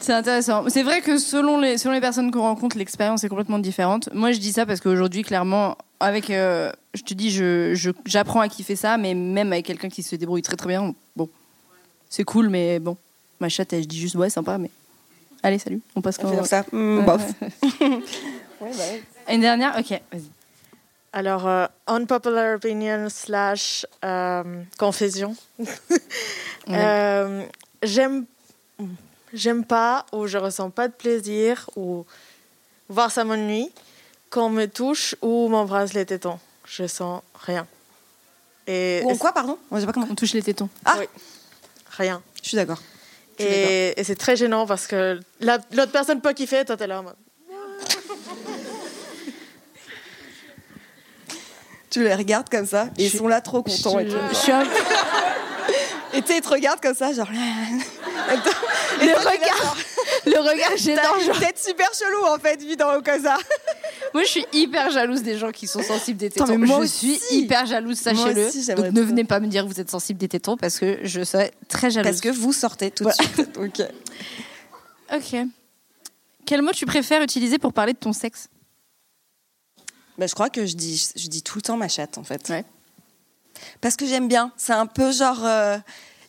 [0.00, 0.64] C'est intéressant.
[0.68, 4.08] C'est vrai que selon les, selon les personnes qu'on rencontre, l'expérience est complètement différente.
[4.12, 8.40] Moi, je dis ça parce qu'aujourd'hui, clairement, avec, euh, je te dis, je, je- j'apprends
[8.40, 11.28] à kiffer ça, mais même avec quelqu'un qui se débrouille très très bien, bon,
[12.08, 12.96] c'est cool, mais bon,
[13.40, 14.70] ma chatte, elle, je dis juste ouais, sympa, mais
[15.42, 16.64] allez, salut, on passe On quand fait comme ça.
[16.70, 17.22] Hmm, Ouais, bof.
[18.60, 19.02] ouais.
[19.28, 20.30] Une dernière, ok, vas-y.
[21.12, 25.34] Alors, euh, unpopular opinion slash euh, confession.
[26.70, 27.46] Euh,
[27.82, 28.26] j'aime,
[29.32, 32.04] j'aime pas ou je ressens pas de plaisir ou
[32.90, 33.70] voir ça m'ennuie
[34.28, 36.38] quand on me touche ou m'embrasse les tétons.
[36.66, 37.66] Je sens rien.
[38.66, 39.56] Et Ou en quoi, pardon?
[39.70, 40.10] Moi, j'ai pas compris.
[40.12, 40.68] On touche les tétons.
[40.84, 41.06] Ah Oui.
[41.96, 42.20] Rien.
[42.42, 42.82] Je suis d'accord.
[43.38, 47.00] Et, et c'est très gênant parce que la- l'autre personne peut kiffer, toi t'es là
[47.00, 47.16] en mode.
[51.90, 53.98] Tu les regardes comme ça, et ils sont là trop contents.
[53.98, 54.16] et tout.
[54.30, 54.64] Je suis un-
[56.14, 57.28] Et tu sais, ils te regardent comme ça, genre.
[59.00, 59.76] le regard,
[60.26, 61.02] le regard gênant.
[61.24, 61.38] Genre.
[61.38, 63.36] tête super chelou en fait, vidant comme ça.
[64.14, 66.44] Moi, je suis hyper jalouse des gens qui sont sensibles des tétons.
[66.44, 67.18] Attends, mais moi je aussi.
[67.18, 68.74] suis hyper jalouse, sachez-le.
[68.74, 71.22] Donc, ne venez pas me dire que vous êtes sensible des tétons parce que je
[71.22, 72.10] serais très jalouse.
[72.10, 73.50] Parce que vous sortez tout de suite.
[73.58, 73.82] Ok.
[75.14, 75.40] Ok.
[76.46, 78.48] Quel mot tu préfères utiliser pour parler de ton sexe?
[80.18, 82.48] Bah, je crois que je dis, je dis tout le temps ma chatte en fait.
[82.48, 82.64] Ouais.
[83.80, 84.52] Parce que j'aime bien.
[84.56, 85.44] C'est un peu genre.
[85.44, 85.78] euh,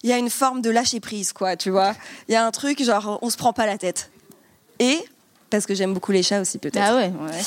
[0.04, 1.94] Il y a une forme de lâcher prise, quoi, tu vois.
[2.28, 4.12] Il y a un truc genre, on se prend pas la tête.
[4.80, 5.04] Et.
[5.50, 6.86] Parce que j'aime beaucoup les chats aussi, peut-être.
[6.86, 7.42] Ah ouais, ouais.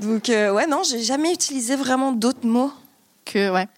[0.00, 2.72] Donc, euh, ouais, non, j'ai jamais utilisé vraiment d'autres mots.
[3.24, 3.68] Que, ouais.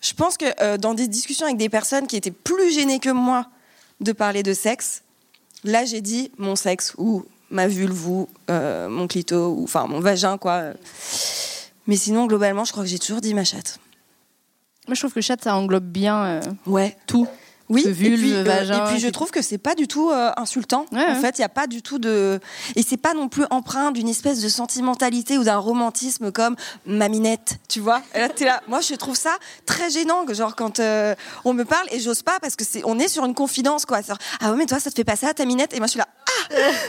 [0.00, 3.10] Je pense que euh, dans des discussions avec des personnes qui étaient plus gênées que
[3.10, 3.46] moi
[4.00, 5.02] de parler de sexe,
[5.62, 10.00] là j'ai dit mon sexe ou ma vulve ou euh, mon clito ou enfin mon
[10.00, 10.72] vagin quoi.
[11.86, 13.78] Mais sinon globalement je crois que j'ai toujours dit ma chatte.
[14.88, 16.96] Moi, je trouve que chatte, ça englobe bien euh, Ouais.
[17.06, 17.28] tout.
[17.72, 19.88] Oui, Le vulve, et puis, euh, vagin, et puis je trouve que c'est pas du
[19.88, 20.84] tout euh, insultant.
[20.92, 21.20] Ouais, en ouais.
[21.20, 22.38] fait, il y a pas du tout de
[22.76, 26.54] et c'est pas non plus empreint d'une espèce de sentimentalité ou d'un romantisme comme
[26.84, 28.02] maminette, tu vois.
[28.14, 28.62] Et là t'es là.
[28.68, 31.14] Moi, je trouve ça très gênant, genre quand euh,
[31.46, 34.02] on me parle et j'ose pas parce que c'est on est sur une confidence quoi.
[34.02, 35.72] Genre, ah ouais mais toi ça te fait pas ça ta minette?
[35.72, 36.08] Et moi je suis là.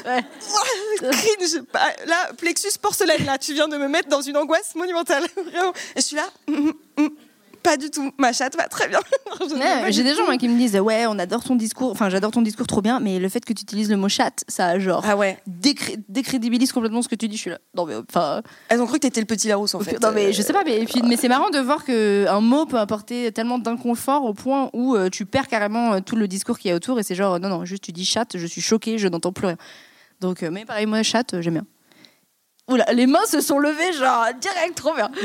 [0.05, 1.63] Ah Ouah, cringe.
[1.73, 5.23] Bah, là plexus porcelaine là, tu viens de me mettre dans une angoisse monumentale.
[5.45, 5.71] Vraiment.
[5.95, 6.25] Et je suis là.
[6.49, 7.09] hum, hum, hum,
[7.63, 8.11] pas du tout.
[8.19, 8.99] Ma chatte va très bien.
[9.89, 11.91] J'ai des gens moi, qui me disent Ouais, on adore ton discours.
[11.91, 14.43] Enfin, j'adore ton discours trop bien, mais le fait que tu utilises le mot chatte,
[14.47, 15.39] ça, genre, Ah ouais.
[15.47, 17.37] décré- décrédibilise complètement ce que tu dis.
[17.37, 17.59] Je suis là.
[17.75, 18.41] Non, mais enfin.
[18.69, 19.99] Elles ont cru que t'étais le petit Larousse en fait.
[20.01, 22.25] Non mais Euh, je sais pas mais, et puis- mais c'est marrant de voir que
[22.27, 26.15] un mot peut apporter tellement d'inconfort au point où euh, tu perds carrément euh, tout
[26.15, 28.37] le discours qu'il y a autour et c'est genre non non juste tu dis chatte
[28.37, 29.57] je suis choquée je n'entends plus rien
[30.21, 31.65] donc euh, mais pareil moi chatte euh, j'aime bien
[32.69, 35.11] Oula les mains se sont levées genre direct trop bien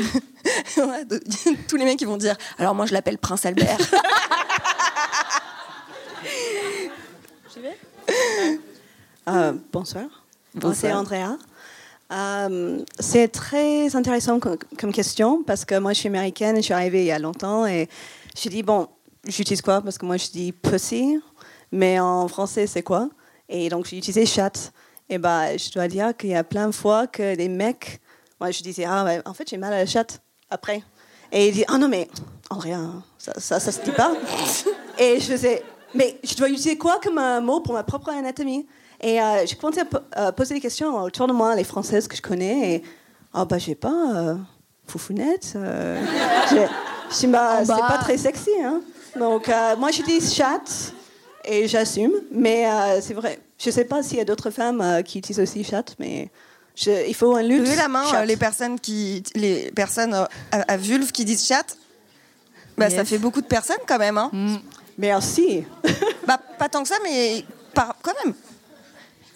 [1.67, 3.77] tous les mecs qui vont dire alors moi je l'appelle Prince Albert.
[9.27, 10.05] Euh, bonsoir.
[10.55, 10.75] Bonsoir.
[10.75, 11.37] C'est Andrea.
[12.11, 16.65] Euh, c'est très intéressant comme, comme question parce que moi je suis américaine et je
[16.65, 17.87] suis arrivée il y a longtemps et
[18.35, 18.87] je dis bon,
[19.27, 19.81] j'utilise quoi?
[19.81, 21.19] Parce que moi je dis pussy,
[21.71, 23.09] mais en français c'est quoi?
[23.49, 24.71] Et donc j'ai utilisé chat.
[25.09, 27.99] Et bah je dois dire qu'il y a plein de fois que les mecs,
[28.39, 30.83] moi je disais ah en fait j'ai mal à la chatte après.
[31.31, 32.07] Et il dit ah non mais
[32.49, 32.77] Andrea,
[33.17, 34.13] ça ça, ça se dit pas.
[34.99, 38.67] et je faisais mais je dois utiliser quoi comme un mot pour ma propre anatomie?
[39.01, 39.81] Et euh, j'ai commencé
[40.13, 42.75] à à poser des questions autour de moi, les Françaises que je connais.
[42.75, 42.83] Et
[43.33, 44.35] ah bah j'ai pas euh,
[44.87, 45.53] foufounette.
[45.55, 45.99] euh,
[47.11, 48.51] je dis bah En c'est pas très sexy.
[48.63, 48.81] Hein.
[49.17, 50.93] Donc, euh, moi, je dis chat
[51.45, 52.13] et j'assume.
[52.31, 53.39] Mais euh, c'est vrai.
[53.59, 56.29] Je ne sais pas s'il y a d'autres femmes euh, qui utilisent aussi chat, mais
[56.75, 57.59] je- il faut un lutte.
[57.63, 58.21] Levez la main, chat.
[58.21, 61.75] euh, les personnes, qui, les personnes euh, à, à vulve qui disent chat.
[62.77, 64.17] Bah, Ça fait beaucoup de personnes quand même.
[64.17, 64.31] Hein.
[64.97, 65.65] Merci.
[66.27, 67.43] bah, pas tant que ça, mais
[67.73, 68.33] par- quand même.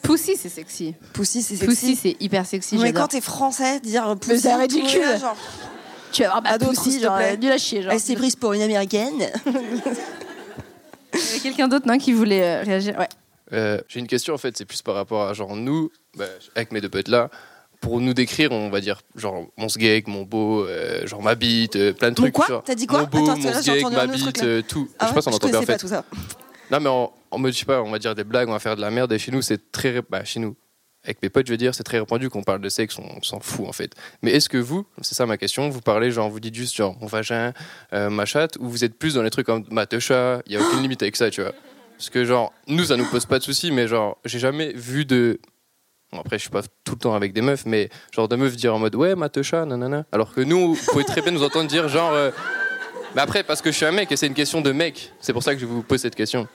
[0.01, 0.95] Pussy, c'est sexy.
[1.13, 1.65] Pussy, c'est sexy.
[1.67, 2.77] Pussy, c'est hyper sexy.
[2.77, 5.01] mais quand t'es français, dire Mais pussy, c'est ridicule.
[5.01, 5.35] là, genre,
[6.11, 7.07] Tu vas avoir ma à d'autres, pussy, s'il te
[7.37, 7.51] plaît.
[7.51, 7.81] à chier.
[7.81, 7.91] Genre.
[7.93, 9.29] Elle s'est prise pour une américaine.
[9.45, 12.97] Il y avait quelqu'un d'autre non, qui voulait euh, réagir?
[12.97, 13.07] Ouais.
[13.51, 16.25] Euh, J'ai une question en fait, c'est plus par rapport à genre nous, bah,
[16.55, 17.29] avec mes deux potes là,
[17.81, 21.75] pour nous décrire, on va dire genre mon sgeg, mon beau, euh, genre ma bite,
[21.75, 22.33] euh, plein de Mon trucs.
[22.33, 24.89] quoi T'as dit quoi Mon beau, Attends, mon sgeg, ma bite, tout.
[24.99, 25.77] Ah je sais pas si on entend bien en fait.
[25.77, 26.05] tout ça.
[26.71, 28.59] Non mais en, en mode je sais pas, on va dire des blagues, on va
[28.59, 30.55] faire de la merde et chez nous c'est très, bah, chez nous.
[31.05, 33.41] Avec mes potes, je veux dire, c'est très répandu qu'on parle de sexe, on s'en
[33.41, 33.91] fout en fait.
[34.21, 36.95] Mais est-ce que vous, c'est ça ma question, vous parlez genre, vous dites juste genre
[37.01, 37.51] mon vagin,
[37.91, 40.55] euh, ma chatte, ou vous êtes plus dans les trucs comme ma techa, il y
[40.55, 41.51] a aucune limite avec ça, tu vois?
[42.03, 45.05] Parce que genre, nous ça nous pose pas de soucis, mais genre, j'ai jamais vu
[45.05, 45.39] de.
[46.11, 48.57] Bon, après, je suis pas tout le temps avec des meufs, mais genre de meufs
[48.57, 50.03] dire en mode ouais, ma techa, nanana.
[50.11, 52.11] Alors que nous, vous pouvez très bien nous entendre dire genre.
[52.11, 52.31] euh,
[53.15, 55.31] Mais après, parce que je suis un mec et c'est une question de mec, c'est
[55.31, 56.45] pour ça que je vous pose cette question.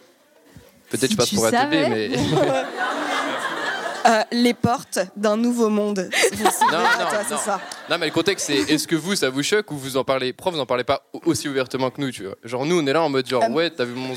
[0.90, 1.88] Peut-être je passe pour un savais.
[1.88, 2.10] mais.
[4.06, 6.08] Euh, les portes d'un nouveau monde.
[6.72, 6.78] Non, non,
[7.30, 7.36] non.
[7.36, 7.60] ça.
[7.90, 10.32] Non, mais le contexte, c'est est-ce que vous, ça vous choque ou vous en parlez?
[10.32, 12.86] Prof, vous en parlez pas au- aussi ouvertement que nous, tu vois Genre, nous, on
[12.86, 14.14] est là en mode genre, Euh, ouais, t'as vu mon.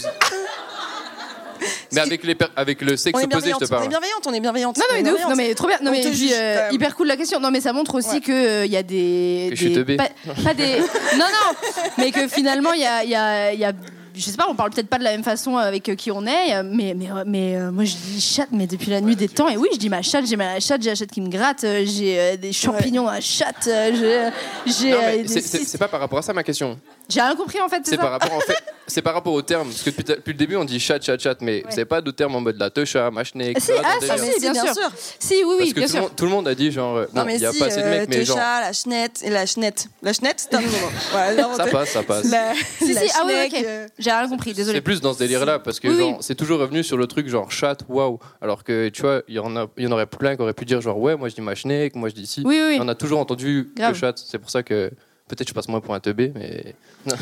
[1.94, 3.86] Mais avec, les per- avec le sexe On opposé, je te on parle.
[3.86, 4.78] est bienveillante, on est bienveillante.
[4.78, 5.38] Non, non, on mais est de ouf, bienveillante.
[5.40, 5.78] non, mais trop bien.
[5.82, 6.74] Non, On mais puis, euh, même.
[6.76, 7.40] hyper cool la question.
[7.40, 8.20] Non, mais ça montre aussi Ouais.
[8.22, 9.48] que il y a des.
[9.52, 9.98] Que je suis teubé.
[9.98, 10.10] Pas,
[10.44, 10.78] pas des.
[11.18, 13.04] Non, non, mais que finalement, il y a.
[13.04, 13.72] il Y a, y a
[14.14, 16.26] je sais pas, on parle peut-être pas de la même façon avec euh, qui on
[16.26, 19.30] est, euh, mais, mais, mais euh, moi je dis chatte, mais depuis la nuit des
[19.30, 21.30] temps, et oui, je dis ma chatte, j'ai ma chatte, j'ai la chatte qui me
[21.30, 24.30] gratte, euh, j'ai euh, des champignons dans la chatte, euh,
[24.66, 24.92] j'ai.
[24.94, 26.78] euh, c'est pas par rapport à ça ma question.
[27.12, 29.67] J'ai rien compris en fait, c'est par rapport en fait, c'est par rapport au terme.
[29.67, 32.02] Parce que depuis, depuis le début on dit chat, chat, chat, mais vous savez pas
[32.02, 33.60] d'autres termes en mode la techa, machnec.
[33.60, 34.89] Si, ah, si, si, bien, sûr.
[35.19, 36.02] Si, oui, oui, Parce que bien tout, le sûr.
[36.02, 37.60] monde, tout le monde a dit genre, euh, Non, non, mais il y a si,
[37.60, 38.38] pas assez de euh, mecs, mais genre.
[38.38, 39.88] Techa, la chenette et la chenette.
[40.02, 40.60] La chenette, c'est un.
[40.62, 42.30] Ouais, non, Ça passe, ça passe.
[42.32, 43.63] La- Si, la si, ah oui, ok.
[43.65, 44.78] euh, J'ai rien compris, désolé.
[44.78, 46.15] C'est plus dans ce délire-là parce que Oui, genre, oui.
[46.21, 48.19] c'est toujours revenu sur le truc genre chat, waouh.
[48.41, 50.54] Alors que tu vois, il y en a, il y en aurait plein qui auraient
[50.54, 52.41] pu dire genre ouais, moi je dis machnec, moi je dis si.
[52.45, 52.78] Oui, oui, oui.
[52.82, 54.13] On a toujours entendu que chat.
[54.17, 54.91] C'est pour ça que
[55.36, 56.76] peut-être je passe moins pour un teubé, mais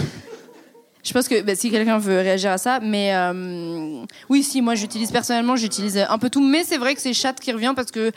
[1.03, 4.75] Je pense que bah, si quelqu'un veut réagir à ça, mais euh, oui, si moi
[4.75, 7.89] j'utilise personnellement, j'utilise un peu tout, mais c'est vrai que c'est chat qui revient parce
[7.91, 8.11] que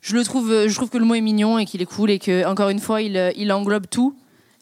[0.00, 2.18] je le trouve, je trouve que le mot est mignon et qu'il est cool et
[2.18, 4.14] que encore une fois il, euh, il englobe tout.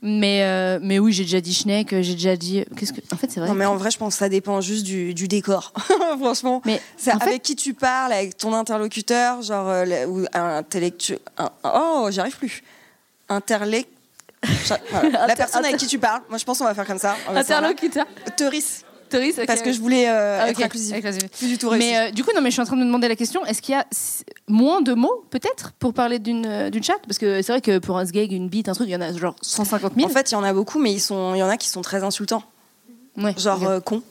[0.02, 2.64] Mais euh, mais oui, j'ai déjà dit schneck, j'ai déjà dit.
[2.76, 3.48] Qu'est-ce que En fait, c'est vrai.
[3.48, 5.72] Non, mais en vrai, je pense que ça dépend juste du, du décor.
[6.20, 6.60] Franchement.
[6.66, 11.18] Mais c'est fait- avec qui tu parles, avec ton interlocuteur, genre, euh, ou un intellectuel.
[11.38, 12.62] un- Oh, j'y arrive plus.
[13.30, 13.88] Interlec.
[14.90, 15.26] Voilà.
[15.26, 16.22] La personne avec qui tu parles.
[16.28, 17.16] Moi, je pense qu'on va faire comme ça.
[17.28, 17.68] On va faire là.
[17.68, 18.06] Interlocuteur.
[18.36, 18.82] Teuris.
[19.08, 19.46] Teuris, ok.
[19.46, 20.64] Parce que je voulais euh, Ah, être ok.
[20.64, 20.94] inclusive.
[20.96, 21.28] Inclusive.
[21.28, 21.86] Plus du tout réussi.
[21.88, 23.44] Mais euh, du coup, non, mais je suis en train de me demander la question
[23.46, 27.02] est-ce qu'il y a s- moins de mots, peut-être, pour parler d'une euh, d'une chatte?
[27.06, 29.00] Parce que c'est vrai que pour un sgeg, une bite, un truc, il y en
[29.00, 30.06] a genre 150 000.
[30.06, 31.68] En fait, il y en a beaucoup, mais ils sont, il y en a qui
[31.68, 32.42] sont très insultants.
[33.36, 33.68] Genre ok.
[33.68, 34.02] euh, con.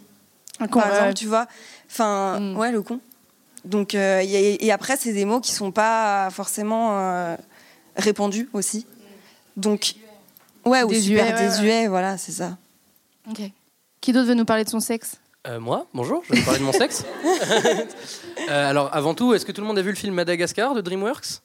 [0.61, 0.95] Un con, par ouais.
[0.97, 1.47] exemple, tu vois.
[1.91, 3.01] Enfin, ouais, le con.
[3.65, 7.35] Donc, euh, y a- et après, c'est des mots qui sont pas forcément euh,
[7.97, 8.85] répandus aussi.
[9.57, 9.95] Donc,
[10.65, 11.47] ouais, ou Désuets, super ouais, ouais.
[11.49, 12.57] désuets, voilà, c'est ça.
[13.29, 13.41] Ok.
[14.01, 15.15] Qui d'autre veut nous parler de son sexe?
[15.47, 17.03] Euh, moi, bonjour, je vais vous parler de mon sexe.
[18.47, 20.81] Euh, alors, avant tout, est-ce que tout le monde a vu le film Madagascar de
[20.81, 21.39] DreamWorks?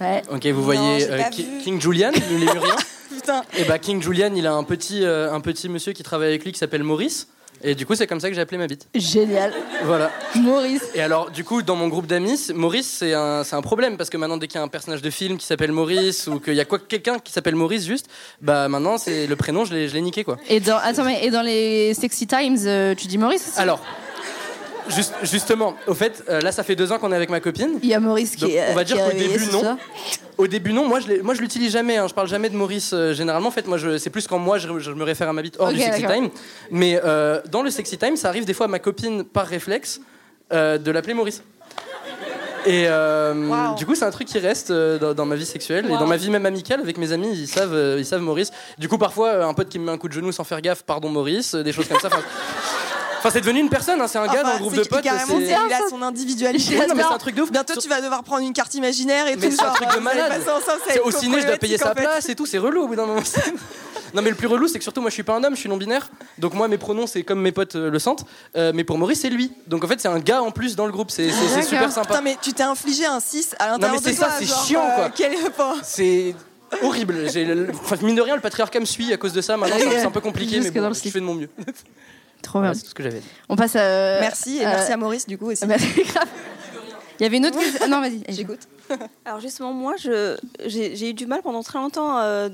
[0.00, 0.22] Ouais.
[0.30, 1.58] Ok, vous voyez euh, pas Ki- vu.
[1.58, 2.76] King Julian, le lémurien.
[3.10, 3.42] Putain.
[3.58, 6.44] Et bah King Julian, il a un petit, euh, un petit monsieur qui travaille avec
[6.44, 7.28] lui qui s'appelle Maurice.
[7.62, 8.86] Et du coup, c'est comme ça que j'ai appelé ma bite.
[8.94, 9.52] Génial.
[9.84, 10.10] Voilà.
[10.36, 10.84] Maurice.
[10.94, 14.10] Et alors, du coup, dans mon groupe d'amis, Maurice, c'est un, c'est un problème parce
[14.10, 16.54] que maintenant, dès qu'il y a un personnage de film qui s'appelle Maurice ou qu'il
[16.54, 18.06] y a quoi quelqu'un qui s'appelle Maurice juste,
[18.40, 20.36] bah maintenant, c'est le prénom, je l'ai je l'ai niqué quoi.
[20.48, 23.58] Et dans, attends, mais, et dans les Sexy Times, euh, tu dis Maurice aussi?
[23.58, 23.80] Alors,
[24.88, 27.78] juste- justement, au fait, euh, là, ça fait deux ans qu'on est avec ma copine.
[27.82, 28.70] Il y a Maurice qui est.
[28.70, 29.76] on va dire qu'au début, non.
[30.36, 30.86] Au début, non.
[30.88, 31.96] Moi, je l'ai- moi, je l'utilise jamais.
[31.96, 32.06] Hein.
[32.08, 33.48] Je parle jamais de Maurice euh, généralement.
[33.48, 35.68] En fait, moi, c'est plus quand moi, je, je me réfère à ma bite hors
[35.74, 36.30] du sexy time.
[36.70, 40.00] Mais euh, dans le sexy time, ça arrive des fois à ma copine par réflexe
[40.50, 41.42] de l'appeler Maurice.
[42.66, 45.86] Et euh, du coup, c'est un truc qui reste euh, dans, dans ma vie sexuelle
[45.86, 47.30] et dans ma vie même amicale avec mes amis.
[47.32, 48.50] Ils savent, euh, ils savent Maurice.
[48.78, 50.82] Du coup, parfois, un pote qui me met un coup de genou sans faire gaffe,
[50.82, 52.10] pardon Maurice, des choses comme ça.
[53.18, 54.00] Enfin, c'est devenu une personne.
[54.00, 54.06] hein.
[54.08, 55.02] C'est un gars dans le groupe de potes.
[55.02, 56.78] Carrément, c'est- c'est- il a son individualité.
[56.78, 57.50] Ouais, non, mais c'est un truc de ouf.
[57.50, 59.54] Bientôt, tu vas devoir prendre une carte imaginaire et Mais tout.
[59.56, 60.28] c'est un genre, truc de malade.
[60.28, 62.00] passer ensemble, ça va C'est être au ciné, je dois payer problématique, sa en fait.
[62.02, 63.20] place et tout, c'est relou au bout d'un moment.
[64.14, 65.60] non, mais le plus relou, c'est que surtout, moi, je suis pas un homme, je
[65.60, 66.08] suis non-binaire.
[66.38, 68.24] Donc, moi, mes pronoms, c'est comme mes potes euh, le sentent.
[68.56, 69.52] Euh, mais pour Maurice, c'est lui.
[69.66, 71.10] Donc, en fait, c'est un gars en plus dans le groupe.
[71.10, 72.08] C'est c'est- c'est super sympa.
[72.08, 74.28] Putain, mais tu t'es infligé un 6 à Non, l'intérieur mais de c'est toi.
[74.30, 75.10] ça, c'est genre, chiant, euh, quoi.
[75.14, 76.34] quel- enfin, C'est
[76.82, 77.30] horrible.
[77.32, 79.56] J'ai le- Enfin, mine de rien, le patriarcat me suit à cause de ça.
[79.56, 81.12] Maintenant, c'est un- c'est un peu compliqué, mais Jusque bon, le je slip.
[81.12, 81.48] fais de mon mieux.
[82.42, 82.72] Trop bien.
[82.74, 83.26] c'est tout ce que j'avais dit.
[83.48, 84.20] On passe à.
[84.20, 85.66] Merci et euh, merci à Maurice du coup aussi.
[85.66, 86.28] bah, c'est grave.
[87.20, 87.80] Il y avait une autre question.
[87.82, 88.22] Ah, non, vas-y.
[88.28, 88.60] J'écoute.
[89.24, 92.48] Alors justement, moi, je- j'ai j'ai eu du mal pendant très longtemps euh,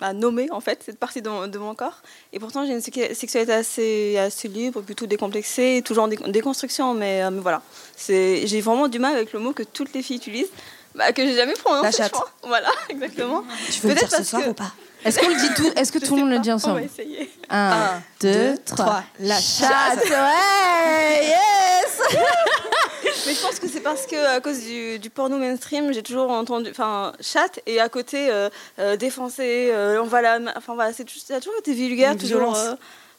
[0.00, 2.02] à nommer en fait cette partie de mon, de mon corps.
[2.32, 6.92] Et pourtant, j'ai une sex- sexualité assez, assez libre, plutôt décomplexée, toujours en dé- déconstruction.
[6.94, 7.62] Mais, euh, mais voilà,
[7.96, 10.50] C'est- j'ai vraiment du mal avec le mot que toutes les filles utilisent,
[10.94, 11.84] bah, que j'ai jamais prononcé.
[11.84, 12.12] La je chatte.
[12.12, 12.30] crois.
[12.42, 13.44] Voilà, exactement.
[13.70, 14.72] Tu veux le dire Peut-être ce soir que- ou pas?
[15.04, 16.82] Est-ce qu'on le dit tout Est-ce que tout le monde le dit On va ensemble
[16.84, 17.30] essayer.
[17.50, 19.02] Un, deux, trois.
[19.20, 22.00] La Chatte, ouais, yes
[23.26, 26.30] Mais je pense que c'est parce que à cause du, du porno mainstream, j'ai toujours
[26.30, 30.92] entendu, enfin, chatte et à côté euh, euh, défoncer, euh, on va la, enfin voilà,
[30.92, 32.58] c'est ça a toujours été vulgaire, Une toujours, violence.
[32.58, 32.74] euh,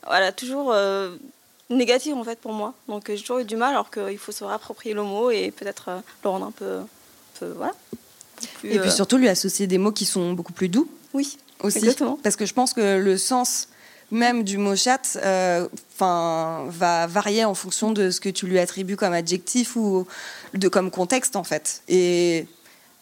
[0.08, 1.15] voilà, toujours euh,
[1.69, 2.74] négatif en fait pour moi.
[2.88, 5.86] Donc j'ai toujours eu du mal, alors qu'il faut se réapproprier le mot et peut-être
[5.89, 6.88] euh, le rendre un peu, un
[7.39, 7.74] peu voilà.
[8.60, 10.89] plus, Et puis euh, surtout lui associer des mots qui sont beaucoup plus doux.
[11.13, 11.80] Oui, aussi.
[11.80, 12.19] exactement.
[12.21, 13.67] Parce que je pense que le sens
[14.12, 15.67] même du mot chat euh,
[15.99, 20.06] va varier en fonction de ce que tu lui attribues comme adjectif ou
[20.54, 21.82] de, comme contexte en fait.
[21.88, 22.45] Et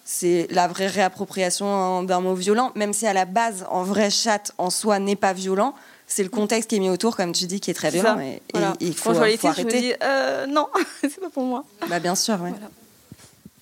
[0.06, 4.52] c'est la vraie réappropriation d'un mot violent, même si à la base, en vrai, chat
[4.58, 5.74] en soi n'est pas violent.
[6.08, 8.19] C'est le contexte qui est mis autour, comme tu dis, qui est très violent.
[8.19, 8.74] Et, Voilà.
[8.82, 9.80] il faut, faut titres, je me arrêter.
[9.82, 10.67] dis, euh, non,
[11.02, 11.63] c'est pas pour moi.
[11.88, 12.50] Bah, bien sûr, ouais.
[12.50, 12.69] Voilà.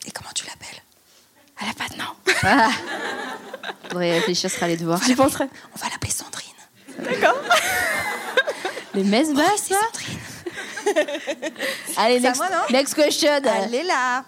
[0.07, 0.81] Et comment tu l'appelles?
[1.61, 2.05] Elle a pas de nom.
[2.43, 2.69] Ah.
[3.89, 5.01] Faudrait réfléchir, ce sera les devoirs.
[5.03, 5.45] J'y penserai.
[5.75, 6.45] On va l'appeler Sandrine.
[8.95, 9.77] Les messes basses, là
[11.97, 13.29] Allez, C'est à next, moi, non next question.
[13.63, 14.25] Elle est là.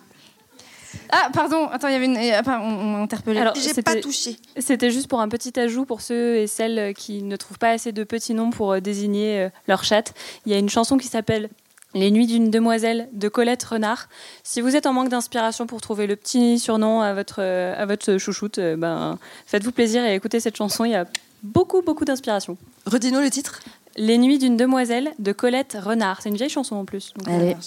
[1.10, 2.18] Ah, pardon, attends, il y avait une.
[2.18, 3.40] ah, pardon, on m'a interpellé.
[3.40, 4.38] Alors, J'ai c'était- pas touché.
[4.58, 7.92] C'était juste pour un petit ajout pour ceux et celles qui ne trouvent pas assez
[7.92, 10.14] de petits noms pour euh, désigner euh, leur chatte.
[10.46, 11.50] Il y a une chanson qui s'appelle
[11.94, 14.08] Les Nuits d'une demoiselle de Colette Renard.
[14.44, 18.18] Si vous êtes en manque d'inspiration pour trouver le petit surnom à votre, à votre
[18.18, 20.86] chouchoute, euh, ben, faites-vous plaisir et écoutez cette chanson.
[20.86, 21.06] Il y a
[21.44, 22.58] beaucoup, beaucoup d'inspiration.
[22.86, 23.60] Redis-nous le titre.
[23.98, 26.22] Les Nuits d'une demoiselle de Colette Renard.
[26.22, 27.14] C'est une vieille chanson en plus.
[27.18, 27.58] donc, Allez,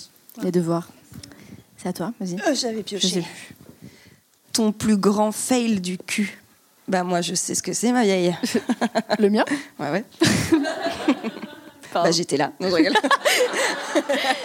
[0.43, 0.89] les devoirs.
[1.77, 2.37] C'est à toi, vas-y.
[2.49, 3.25] Euh, J'avais pioché.
[4.55, 6.41] Ton plus grand fail du cul.
[6.87, 8.37] Bah moi je sais ce que c'est ma vieille.
[9.19, 9.45] Le mien
[9.79, 10.05] Ouais ouais.
[12.03, 12.53] bah j'étais là.
[12.61, 12.95] Non je rigole.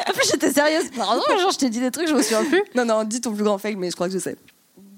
[0.07, 0.89] En plus, j'étais sérieuse.
[0.95, 2.63] Pardon, genre, je t'ai dit des trucs, je me souviens plus.
[2.75, 4.35] non non dis ton plus grand fail mais je crois que je sais.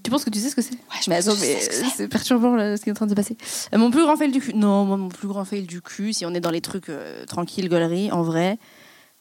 [0.03, 0.71] Tu penses que tu sais ce que c'est?
[0.73, 1.59] Ouais, je Mais pense attends, mais
[1.95, 2.07] c'est.
[2.07, 3.37] perturbant là, ce qui est en train de se passer.
[3.73, 4.53] Euh, mon plus grand fail du cul.
[4.55, 7.23] Non, moi, mon plus grand fail du cul, si on est dans les trucs euh,
[7.25, 8.57] tranquilles, gaulerie, en vrai,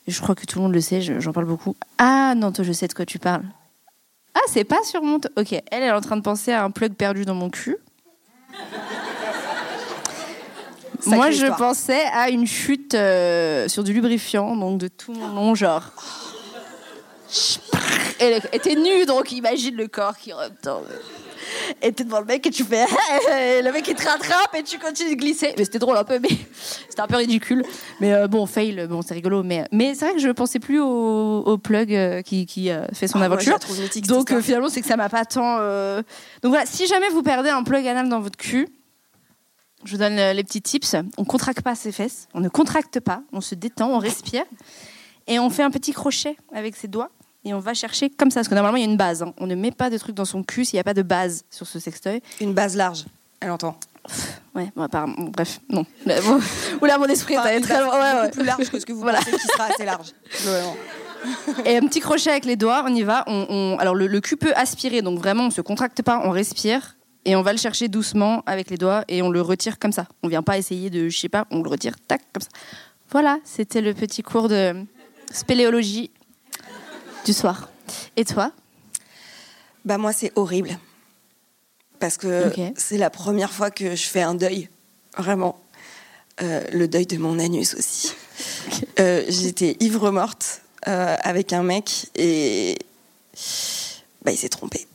[0.08, 1.76] je crois que tout le monde le sait, je- j'en parle beaucoup.
[1.98, 3.44] Ah non, toi, je sais de quoi tu parles.
[4.34, 5.16] Ah, c'est pas sur mon.
[5.36, 7.76] Ok, elle, elle est en train de penser à un plug perdu dans mon cul.
[11.00, 11.56] Sacrée Moi, je histoire.
[11.56, 15.84] pensais à une chute euh, sur du lubrifiant, donc de tout mon long, genre.
[18.20, 20.86] Et le- et t'es nu, donc imagine le corps qui retombe.
[21.82, 22.84] Et t'es devant le mec et tu fais.
[23.58, 25.54] et le mec il te rattrape et tu continues de glisser.
[25.56, 26.28] Mais c'était drôle un peu, mais
[26.88, 27.64] c'était un peu ridicule.
[28.00, 29.42] Mais euh, bon, fail, bon, c'est rigolo.
[29.42, 32.84] Mais, mais c'est vrai que je pensais plus au, au plug euh, qui, qui euh,
[32.92, 33.52] fait son Ah, moi, je aventure.
[33.54, 34.42] la trouve mythique, cette donc histoire.
[34.42, 35.58] finalement, c'est que ça m'a pas tant.
[35.60, 36.02] euh,
[36.42, 38.68] Donc voilà, si jamais vous perdez un plug anal dans votre cul,
[39.84, 40.96] je vous donne euh, les petits tips.
[41.16, 44.44] On contracte pas ses fesses, on ne contracte pas, on se détend, on respire
[45.26, 47.10] et on fait un petit crochet avec ses doigts
[47.44, 49.22] et on va chercher comme ça parce que normalement il y a une base.
[49.22, 49.32] hein.
[49.38, 51.44] On ne met pas de trucs dans son cul s'il n'y a pas de base
[51.50, 52.22] sur ce sextoy.
[52.40, 53.04] Une base large.
[53.40, 53.78] Elle entend.
[54.54, 55.84] Ouais, bon, apparemment, bon, bref, non.
[56.06, 56.40] Bon,
[56.82, 57.92] Oula, mon esprit est Enfin, une très loin.
[57.92, 58.30] Ouais, ouais.
[58.30, 59.18] plus large que ce que vous Voilà.
[59.18, 60.12] pensez qui sera assez large.
[61.66, 63.24] Et un petit crochet avec les doigts, on y va.
[63.26, 66.30] On, on- Alors le, le cul peut aspirer, donc vraiment on se contracte pas, on
[66.30, 66.96] respire
[67.30, 70.08] et on va le chercher doucement avec les doigts et on le retire comme ça.
[70.24, 72.48] On vient pas essayer de, je sais pas, on le retire tac comme ça.
[73.12, 74.74] Voilà, c'était le petit cours de
[75.32, 76.10] spéléologie
[77.24, 77.70] du soir.
[78.16, 78.50] Et toi?
[79.84, 80.76] Bah moi c'est horrible.
[82.00, 84.68] Parce que c'est la première fois que je fais un deuil.
[85.16, 85.62] Vraiment.
[86.42, 88.12] Euh, le deuil de mon anus aussi.
[88.98, 92.76] Euh, J'étais ivre morte euh, avec un mec et
[94.24, 94.88] bah, il s'est trompé.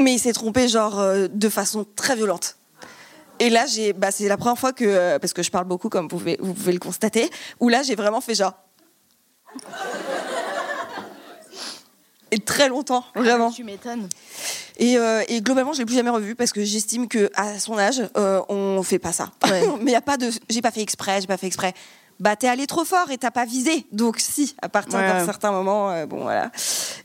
[0.00, 2.56] Mais il s'est trompé genre euh, de façon très violente.
[3.40, 5.88] Et là, j'ai, bah, c'est la première fois que, euh, parce que je parle beaucoup
[5.88, 7.30] comme vous pouvez, vous pouvez le constater,
[7.60, 8.54] où là j'ai vraiment fait genre.
[12.30, 13.50] Et très longtemps, vraiment.
[13.50, 14.08] Tu m'étonnes.
[14.78, 17.78] Et, euh, et globalement, je l'ai plus jamais revu parce que j'estime que à son
[17.78, 19.30] âge, euh, on fait pas ça.
[19.44, 19.62] Ouais.
[19.82, 21.74] Mais y a pas de, j'ai pas fait exprès, j'ai pas fait exprès.
[22.20, 23.86] Bah t'es allé trop fort et t'as pas visé.
[23.92, 25.24] Donc si, à partir Ouais, d'un ouais.
[25.24, 26.50] certain moment, euh, bon voilà.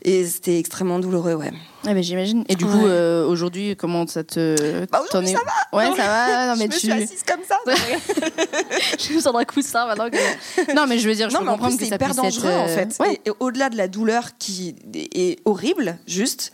[0.02, 1.52] Et c'était extrêmement douloureux, ouais.
[1.86, 2.44] Ah, mais j'imagine.
[2.48, 2.84] Et du coup, Ouais.
[2.90, 4.84] euh, aujourd'hui, comment ça te.
[4.86, 5.78] Bah, aujourd'hui, t'en es- ça va.
[5.78, 6.46] Ouais, Non, ça va.
[6.48, 6.78] Non, mais je me tu.
[6.80, 7.56] suis assise comme ça.
[8.98, 10.10] je me sens un coussin maintenant.
[10.10, 10.74] Que...
[10.74, 12.08] Non, mais je veux dire, je non, peux mais en comprendre plus que c'est hyper
[12.10, 12.96] être, dangereux en euh, fait.
[13.00, 13.20] Ouais.
[13.24, 16.52] Et, et au-delà de la douleur qui est horrible, juste.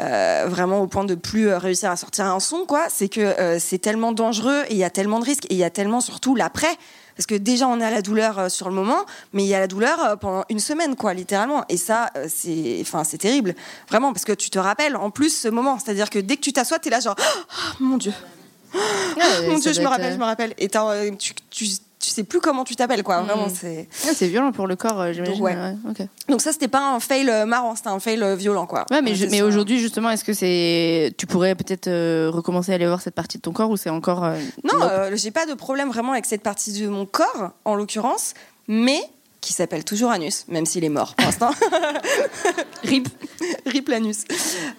[0.00, 3.20] euh, vraiment au point de plus euh, réussir à sortir un son quoi c'est que
[3.20, 5.70] euh, c'est tellement dangereux et il y a tellement de risques et il y a
[5.70, 6.74] tellement surtout l'après
[7.16, 9.54] Parce que déjà, on est à la douleur euh, sur le moment, mais il y
[9.54, 11.64] a la douleur euh, pendant une semaine, quoi, littéralement.
[11.68, 13.54] Et ça, euh, c'est, enfin, c'est terrible,
[13.88, 15.78] vraiment, parce que tu te rappelles en plus ce moment.
[15.78, 18.12] C'est-à-dire que dès que tu t'assois, t'es là genre, oh, mon Dieu.
[19.46, 20.52] Mon Dieu, je me rappelle, je me rappelle.
[20.58, 21.66] Et tu, tu,
[22.04, 23.22] tu sais plus comment tu t'appelles, quoi.
[23.22, 23.54] Vraiment, Mm.
[23.54, 23.88] c'est.
[23.92, 25.42] C'est violent pour le corps, euh, j'imagine.
[25.42, 25.54] Ouais.
[25.54, 26.06] ouais, ok.
[26.28, 28.84] Donc ça, c'était pas un fail euh, marrant, c'était un fail euh, violent, quoi.
[28.90, 31.14] Ouais, mais, Donc, je- aujourd'hui, justement, est-ce que c'est.
[31.16, 33.90] Tu pourrais peut-être euh, recommencer à aller voir cette partie de ton corps ou c'est
[33.90, 34.24] encore.
[34.24, 37.50] euh, Non, nope euh, j'ai pas de problème vraiment avec cette partie de mon corps,
[37.64, 38.34] en l'occurrence,
[38.68, 39.00] mais
[39.40, 41.50] qui s'appelle toujours anus, même s'il est mort pour l'instant.
[42.84, 43.08] Rip.
[43.66, 44.24] Rip l'anus.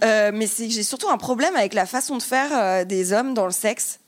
[0.03, 3.13] Euh, mais c'est que j'ai surtout un problème avec la façon de faire euh, des
[3.13, 3.99] hommes dans le sexe.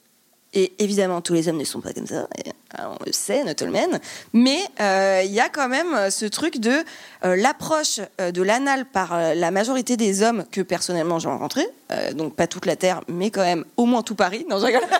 [0.54, 3.44] Et évidemment, tous les hommes ne sont pas comme ça, et, ah, on le sait,
[3.44, 4.00] Nuttleman.
[4.34, 6.84] Mais euh, il y a quand même euh, ce truc de
[7.26, 11.68] euh, l'approche euh, de l'anal par euh, la majorité des hommes que personnellement j'ai rencontrés.
[11.92, 14.46] Euh, donc pas toute la Terre, mais quand même au moins tout Paris.
[14.50, 14.82] Non, je rigole.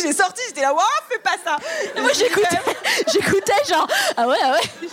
[0.00, 1.56] J'ai sorti, j'étais là, waouh, fais pas ça.
[2.00, 2.60] Moi, j'écoutais,
[3.12, 3.86] j'écoutais genre,
[4.16, 4.88] ah ouais, ah ouais.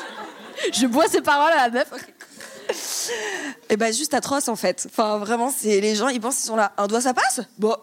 [0.71, 1.87] Je bois ces paroles à la meuf.
[3.69, 4.87] Et ben juste atroce en fait.
[4.89, 6.71] Enfin vraiment, c'est les gens, ils pensent qu'ils sont là.
[6.77, 7.41] Un doigt, ça passe?
[7.57, 7.75] Bon.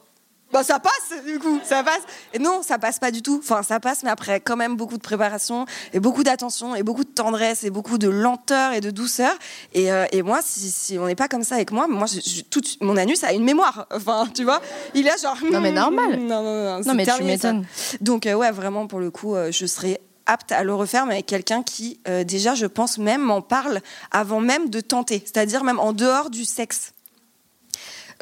[0.52, 2.02] Bah ça passe du coup, ça passe.
[2.32, 3.40] Et non, ça passe pas du tout.
[3.42, 7.02] Enfin ça passe, mais après quand même beaucoup de préparation et beaucoup d'attention et beaucoup
[7.02, 9.32] de tendresse et beaucoup de lenteur et de douceur.
[9.74, 12.20] Et, euh, et moi, si, si on n'est pas comme ça avec moi, moi, je,
[12.20, 13.88] je- tout, mon anus a une mémoire.
[13.92, 14.62] Enfin, tu vois,
[14.94, 15.36] il est genre.
[15.50, 16.16] Non, mais normal.
[16.20, 16.76] Non, non, non.
[16.76, 17.52] Non, c'est mais tu terminé, ça.
[17.52, 17.66] m'étonnes.
[18.00, 21.14] Donc euh, ouais, vraiment pour le coup, euh, je serais apte à le refaire, mais
[21.14, 25.64] avec quelqu'un qui euh, déjà, je pense même, m'en parle avant même de tenter, c'est-à-dire
[25.64, 26.92] même en dehors du sexe.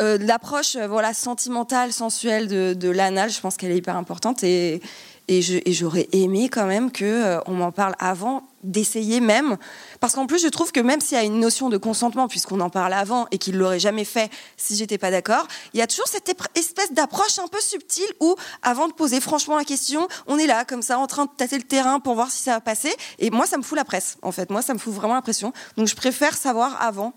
[0.00, 4.42] Euh, L'approche euh, voilà sentimentale, sensuelle de, de l'anal, je pense qu'elle est hyper importante
[4.42, 4.80] et,
[5.28, 5.40] et
[5.72, 9.56] j'aurais aimé quand même que euh, on m'en parle avant d'essayer même.
[10.00, 12.60] Parce qu'en plus je trouve que même s'il y a une notion de consentement puisqu'on
[12.60, 15.86] en parle avant et qu'il l'aurait jamais fait si j'étais pas d'accord il y a
[15.86, 20.38] toujours cette espèce d'approche un peu subtile où avant de poser franchement la question on
[20.38, 22.60] est là comme ça en train de tâter le terrain pour voir si ça va
[22.60, 22.94] passer.
[23.18, 24.50] Et moi ça me fout la presse en fait.
[24.50, 25.52] Moi ça me fout vraiment la pression.
[25.76, 27.12] Donc je préfère savoir avant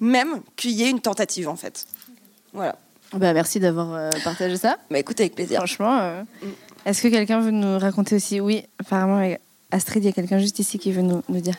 [0.00, 1.86] même qu'il y ait une tentative en fait.
[2.52, 2.76] Voilà.
[3.14, 4.78] Bah, merci d'avoir euh, partagé ça.
[4.90, 5.58] bah écoute avec plaisir.
[5.58, 6.22] Franchement, euh,
[6.86, 8.40] est-ce que quelqu'un veut nous raconter aussi?
[8.40, 9.22] Oui, apparemment,
[9.70, 11.54] Astrid, il y a quelqu'un juste ici qui veut nous, nous dire.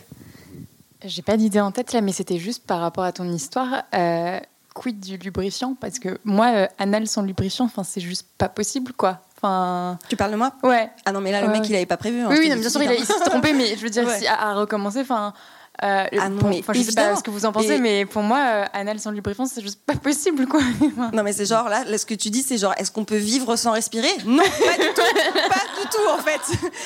[1.05, 3.83] J'ai pas d'idée en tête là, mais c'était juste par rapport à ton histoire.
[3.93, 4.39] euh,
[4.73, 5.75] quid du lubrifiant?
[5.79, 9.19] Parce que moi, euh, anal sans lubrifiant, enfin, c'est juste pas possible, quoi.
[9.37, 9.99] Enfin.
[10.07, 10.53] Tu parles de moi?
[10.63, 10.89] Ouais.
[11.05, 11.67] Ah non, mais là, le Ouais, mec, ouais.
[11.69, 12.21] il avait pas prévu.
[12.21, 13.89] hein, oui, je oui, non, bien sûr, il, a- il s'est trompé, mais je veux
[13.89, 14.17] dire, Ouais.
[14.19, 15.33] si, à, à recommencer, enfin.
[15.81, 17.79] Euh, Ah non, bon, mais enfin, je sais pas ce que vous en pensez, Et-
[17.79, 20.61] mais pour moi, euh, anal sans lubrifiant, c'est juste pas possible, quoi.
[21.13, 23.17] Non, mais c'est genre là, là, ce que tu dis, c'est genre, est-ce qu'on peut
[23.17, 24.11] vivre sans respirer?
[24.25, 25.01] Non, pas du tout,
[25.49, 26.41] pas du tout en fait.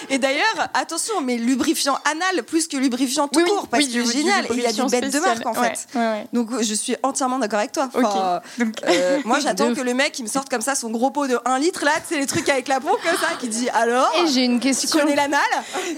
[0.09, 3.89] Et d'ailleurs, attention, mais lubrifiant anal plus que lubrifiant tout Oui, oui, court, parce oui,
[3.89, 4.45] que du- c'est du génial.
[4.45, 5.87] Et il y a des lubrifiant bêtes de marque en Ouais, fait.
[5.99, 6.27] ouais, ouais.
[6.33, 7.89] Donc je suis entièrement d'accord avec toi.
[7.93, 11.11] Enfin, Donc- euh, moi, j'attends que le mec il me sorte comme ça son gros
[11.11, 13.69] pot de 1 litre là, c'est les trucs avec la pompe comme ça, qui dit
[13.69, 14.11] alors.
[14.23, 14.99] Et j'ai une Tu question.
[14.99, 15.41] connais l'anal?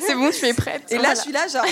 [0.05, 0.83] C'est bon, tu es prête.
[0.89, 1.15] Et là, Voilà.
[1.15, 1.63] je suis là, genre.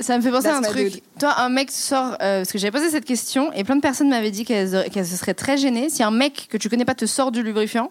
[0.00, 1.02] Ça me fait penser à un truc.
[1.18, 2.14] Toi, un mec sort.
[2.20, 5.06] euh, parce que j'avais posé cette question et plein de personnes m'avaient dit qu'elles qu'elles
[5.06, 7.90] se seraient très gênées si un mec que tu connais pas te sort du lubrifiant.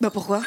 [0.00, 0.40] Bah pourquoi?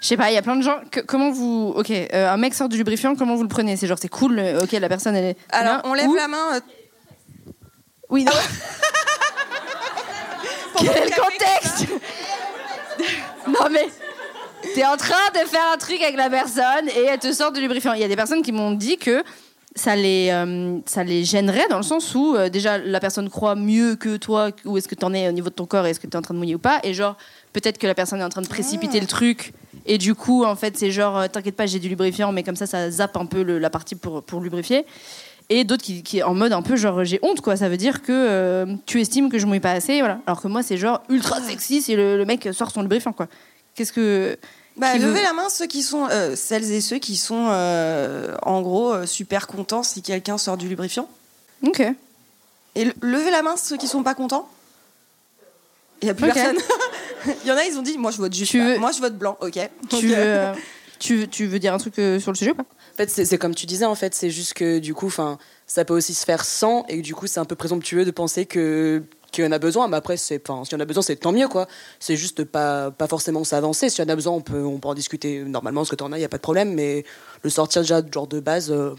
[0.00, 0.78] Je sais pas, il y a plein de gens.
[0.90, 1.72] que- comment vous.
[1.76, 3.76] Ok, euh, un mec sort du lubrifiant, comment vous le prenez?
[3.76, 5.36] C'est genre, c'est cool, euh, ok, la personne elle est.
[5.50, 6.54] Alors, on lève ou- la main.
[6.54, 6.60] euh,
[8.10, 8.32] Oui, non.
[10.78, 11.86] Quel le café, contexte
[13.48, 13.88] Non mais.
[14.74, 17.60] T'es en train de faire un truc avec la personne et elle te sort du
[17.60, 17.92] lubrifiant.
[17.94, 19.22] Il y a des personnes qui m'ont dit que
[19.78, 23.54] ça les, euh, ça les gênerait dans le sens où euh, déjà la personne croit
[23.54, 26.00] mieux que toi où est-ce que t'en es au niveau de ton corps et est-ce
[26.00, 26.80] que t'es en train de mouiller ou pas.
[26.82, 27.16] Et genre
[27.54, 29.54] peut-être que la personne est en train de précipiter le truc
[29.86, 32.56] et du coup en fait c'est genre euh, t'inquiète pas j'ai du lubrifiant mais comme
[32.56, 34.84] ça ça zappe un peu le- la partie pour, pour lubrifier.
[35.50, 37.56] Et d'autres qui, qui en mode un peu genre j'ai honte quoi.
[37.56, 40.20] Ça veut dire que tu estimes que je mouille pas assez voilà.
[40.26, 43.28] Alors que moi c'est genre ultra sexy si le, le mec sort son lubrifiant quoi.
[43.74, 44.36] Qu'est-ce que
[44.78, 48.34] Bah, veut- levez la main ceux qui sont, euh, celles et ceux qui sont euh,
[48.42, 51.08] en gros euh, super contents si quelqu'un sort du lubrifiant.
[51.66, 51.82] ok
[52.76, 54.48] Et le- levez la main ceux qui sont pas contents.
[56.02, 56.34] Il y a plus Ok.
[56.34, 56.56] personne.
[57.44, 58.52] Il y en a, ils ont dit, moi je vote juste.
[58.52, 58.64] Tu pas.
[58.66, 59.58] veux- Moi je vote blanc, ok.
[59.90, 60.54] tu veux, euh,
[61.00, 62.62] tu, tu veux dire un truc euh, sur le sujet ou pas?
[62.62, 65.84] En fait, c'est comme tu disais, en fait, c'est juste que du coup, enfin, ça
[65.84, 68.46] peut aussi se faire sans, et que du coup, c'est un peu présomptueux de penser
[68.46, 69.02] que
[69.38, 71.16] qu'il y en a besoin, mais après, c'est, enfin, s'il y en a besoin, c'est
[71.16, 71.68] tant mieux, quoi.
[72.00, 73.88] C'est juste pas, pas forcément s'avancer.
[73.88, 76.10] S'il y en a besoin, on peut, on peut en discuter normalement, parce que t'en
[76.12, 77.04] as, il y a pas de problème, mais
[77.42, 78.94] le sortir déjà, genre de base, euh,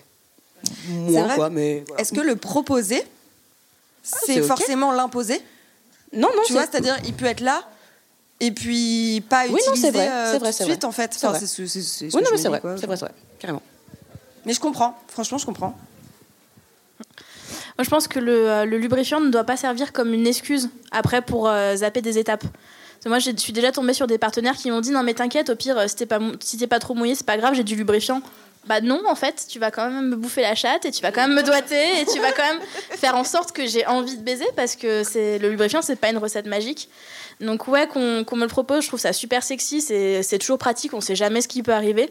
[0.87, 1.49] moins, vrai quoi.
[1.49, 2.01] Mais voilà.
[2.01, 3.03] Est-ce que le proposer,
[4.03, 5.41] c'est c'est forcément l'imposer?
[6.13, 7.63] Non, non, Tu vois, c'est-à-dire il peut être là
[8.39, 10.81] et puis pas Oui, non, utiliser c'est vrai, euh, c'est vrai, tout c'est de suite
[10.81, 10.87] vrai.
[10.87, 11.11] en fait.
[11.17, 11.39] Enfin, vrai.
[11.39, 13.61] c'est ce- ce Oui, non, mais c'est vrai, c'est vrai, c'est vrai, carrément.
[14.45, 14.97] Mais je comprends.
[15.09, 15.77] Franchement, je comprends.
[17.79, 20.67] Moi, je pense que le, euh, le lubrifiant ne doit pas servir comme une excuse
[20.91, 22.43] après pour euh, zapper des étapes.
[23.05, 25.55] Moi, je suis déjà tombée sur des partenaires qui m'ont dit non mais t'inquiète, au
[25.55, 28.21] pire, euh, si t'es pas, trop mouillé, c'est pas grave, j'ai du lubrifiant.
[28.67, 31.13] Bah non, en fait, tu vas quand même me bouffer la chatte et tu vas
[31.13, 32.59] quand même me doiter et tu vas quand même
[32.97, 35.03] faire en sorte que j'ai envie de baiser parce que
[35.39, 36.89] le lubrifiant, c'est pas une recette magique.
[37.39, 40.99] Donc ouais, qu'on me le propose, je trouve ça super sexy, c'est toujours pratique, on
[40.99, 42.09] sait jamais ce qui peut arriver.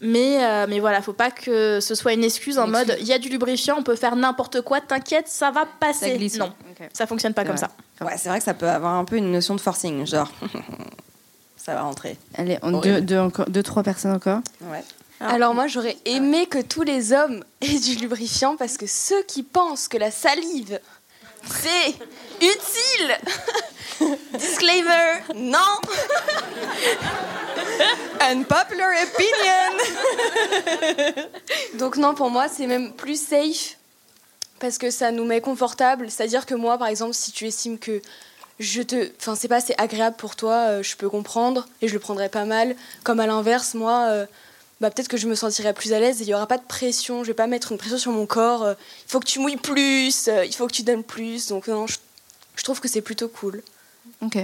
[0.00, 3.12] Mais, euh, mais voilà, faut pas que ce soit une excuse en mode il y
[3.12, 6.10] a du lubrifiant, on peut faire n'importe quoi, t'inquiète, ça va passer.
[6.10, 6.52] Ça glisse, non,
[6.92, 7.70] ça fonctionne pas comme ça.
[8.00, 10.30] Ouais, c'est vrai que ça peut avoir un peu une notion de forcing, genre.
[11.56, 12.18] ça va rentrer.
[12.36, 14.40] Allez, on, deux, deux, encore, deux, trois personnes encore.
[14.62, 14.82] Ouais.
[15.20, 19.42] Alors moi j'aurais aimé que tous les hommes aient du lubrifiant parce que ceux qui
[19.42, 20.80] pensent que la salive
[21.48, 21.94] c'est
[22.40, 23.18] utile,
[24.34, 25.58] disclaimer, non.
[28.20, 29.72] Unpopular opinion.
[31.74, 33.76] Donc non pour moi c'est même plus safe
[34.60, 36.10] parce que ça nous met confortable.
[36.10, 38.00] C'est-à-dire que moi par exemple si tu estimes que
[38.60, 41.94] je te, enfin c'est pas assez agréable pour toi, euh, je peux comprendre et je
[41.94, 42.76] le prendrais pas mal.
[43.02, 44.06] Comme à l'inverse moi.
[44.08, 44.26] euh,
[44.80, 46.64] bah, peut-être que je me sentirais plus à l'aise et il n'y aura pas de
[46.66, 47.22] pression.
[47.22, 48.62] Je vais pas mettre une pression sur mon corps.
[48.64, 48.74] euh,
[49.06, 51.48] il faut que tu mouilles plus, euh, il faut que tu donnes plus.
[51.48, 51.96] Donc, non, je,
[52.56, 53.62] je trouve que c'est plutôt cool.
[54.22, 54.36] Ok.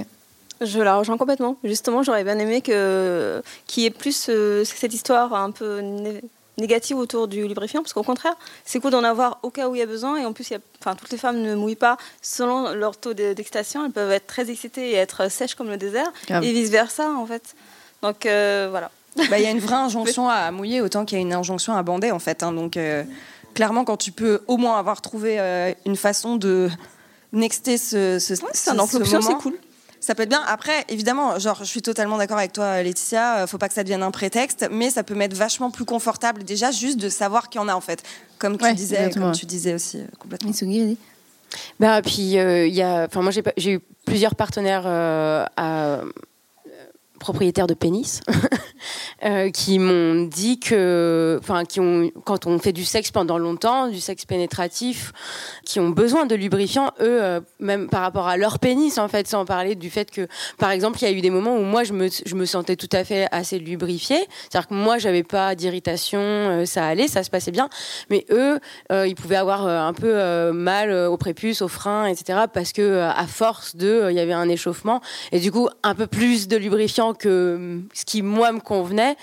[0.62, 1.56] Je la rejoins complètement.
[1.64, 6.20] Justement, j'aurais bien aimé que qu'il y ait plus euh, cette histoire un peu né-
[6.58, 8.34] négative autour du lubrifiant, parce qu'au contraire,
[8.66, 10.18] c'est cool d'en avoir au cas où il y a besoin.
[10.18, 12.98] Et en plus, il y a, enfin, toutes les femmes ne mouillent pas selon leur
[12.98, 13.86] taux de- d'excitation.
[13.86, 16.44] Elles peuvent être très excitées et être sèches comme le désert, Grave.
[16.44, 17.54] et vice versa, en fait.
[18.02, 18.68] Donc euh,
[19.28, 21.74] Bah, Il y a une vraie injonction à mouiller autant qu'il y a une injonction
[21.74, 22.42] à bander en fait.
[22.42, 22.52] hein.
[22.52, 23.04] Donc euh,
[23.54, 26.70] clairement, quand tu peux au moins avoir trouvé euh, une façon de
[27.32, 29.54] nexter ce, ce, c'est un ce- c'est cool.
[30.02, 30.42] Ça peut être bien.
[30.46, 33.40] Après, évidemment, genre, je suis totalement d'accord avec toi, Laetitia.
[33.40, 36.42] euh, Faut pas que ça devienne un prétexte, mais ça peut m'être vachement plus confortable
[36.42, 38.02] déjà juste de savoir qu'il y en a en fait.
[38.38, 40.48] Comme tu Ouais, disais, comme tu disais aussi euh, complètement.
[41.80, 45.98] Bah, puis, euh, il y a, enfin, moi, j'ai j'ai eu plusieurs partenaires euh, à,
[47.20, 48.20] propriétaires de pénis
[49.24, 53.86] euh, qui m'ont dit que, enfin, qui ont, quand on fait du sexe pendant longtemps,
[53.86, 55.12] du sexe pénétratif,
[55.64, 59.28] qui ont besoin de lubrifiant, eux, euh, même par rapport à leur pénis, en fait,
[59.28, 60.26] sans parler du fait que,
[60.58, 62.74] par exemple, il y a eu des moments où moi, je me, je me sentais
[62.74, 64.26] tout à fait assez lubrifiée.
[64.48, 67.68] C'est-à-dire que moi, j'avais pas d'irritation, euh, ça allait, ça se passait bien.
[68.08, 68.58] Mais eux,
[68.90, 72.40] ils pouvaient avoir un peu mal au prépuce, au frein, etc.
[72.52, 75.00] Parce que à force de, il y avait un échauffement
[75.32, 79.16] et du coup un peu plus de lubrifiant que euh, ce qui moi me convenait,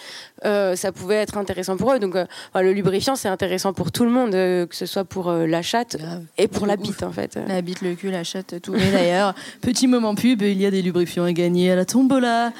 [0.45, 1.99] euh, ça pouvait être intéressant pour eux.
[1.99, 2.25] Donc euh,
[2.55, 5.61] le lubrifiant c'est intéressant pour tout le monde, euh, que ce soit pour euh, la
[5.61, 5.97] chatte
[6.37, 7.37] et pour la bite en fait.
[7.47, 8.75] La bite, le cul, la chatte, tout.
[8.75, 12.51] Et d'ailleurs, petit moment pub, il y a des lubrifiants à gagner à la tombola.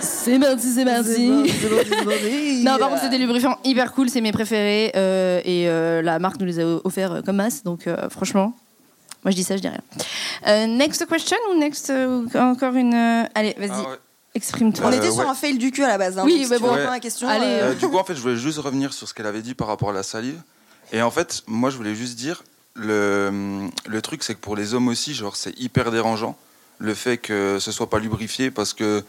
[0.00, 1.28] C'est parti, c'est parti.
[2.64, 4.92] non, par contre, c'est des lubrifiants hyper cool, c'est mes préférés.
[4.96, 7.62] euh, et euh, la marque nous les a offerts euh, comme masse.
[7.64, 8.54] Donc, euh, franchement,
[9.24, 9.80] moi je dis ça, je dis rien.
[10.46, 12.94] Euh, next question ou next euh, ou encore une.
[12.94, 13.96] euh, Allez, vas-y, Ah ouais.
[14.34, 14.86] Exprime-toi.
[14.86, 15.26] On était Euh, sur ouais.
[15.26, 16.18] un fail du cul à la base.
[16.18, 16.72] hein, Oui, si mais bon.
[16.72, 16.84] Ouais.
[16.84, 17.28] la question.
[17.28, 19.42] Allez, euh, Euh, du coup, en fait, je voulais juste revenir sur ce qu'elle avait
[19.42, 20.40] dit par rapport à la salive.
[20.92, 22.42] Et en fait, moi, je voulais juste dire,
[22.74, 26.36] le, le truc, c'est que pour les hommes aussi, genre, c'est hyper dérangeant
[26.78, 29.04] le fait que ce soit pas lubrifié parce que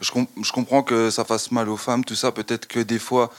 [0.00, 2.32] je, com- je comprends que ça fasse mal aux femmes, tout ça.
[2.32, 3.32] Peut-être que des fois,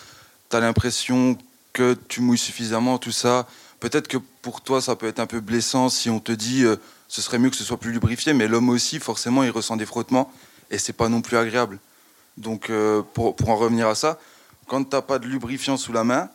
[0.50, 1.38] tu as l'impression
[1.74, 3.46] que tu mouilles suffisamment, tout ça.
[3.80, 6.78] Peut-être que pour toi, ça peut être un peu blessant si on te dit euh,
[7.08, 9.86] ce serait mieux que ce soit plus lubrifié, mais l'homme aussi, forcément, il ressent des
[9.86, 10.32] frottements
[10.70, 11.80] et c'est pas non plus agréable.
[12.38, 14.20] Donc, euh, pour, pour en revenir à ça,
[14.68, 16.30] quand tu n'as pas de lubrifiant sous la main,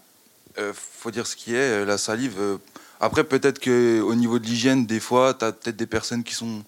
[0.59, 2.37] euh, faut dire ce qui est, euh, la salive.
[2.39, 2.59] euh,
[3.01, 6.63] après, peut-être qu'au niveau de l'hygiène, des fois, tu as peut-être des personnes qui sont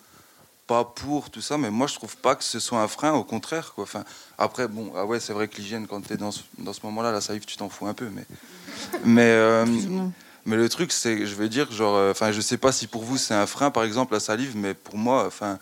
[0.66, 3.24] pas pour tout ça, mais moi, je trouve pas que ce soit un frein, au
[3.24, 3.72] contraire.
[3.74, 3.84] Quoi.
[3.84, 4.04] Enfin,
[4.38, 6.80] après, bon, ah ouais, c'est vrai que l'hygiène, quand tu es dans ce, dans ce
[6.84, 8.08] moment-là, la salive, tu t'en fous un peu.
[8.08, 8.26] Mais,
[9.04, 9.64] mais,
[10.46, 13.18] mais le truc, c'est, je veux dire, genre, enfin, je sais pas si pour vous
[13.18, 15.58] c'est un frein, par exemple, la salive, mais pour moi, enfin,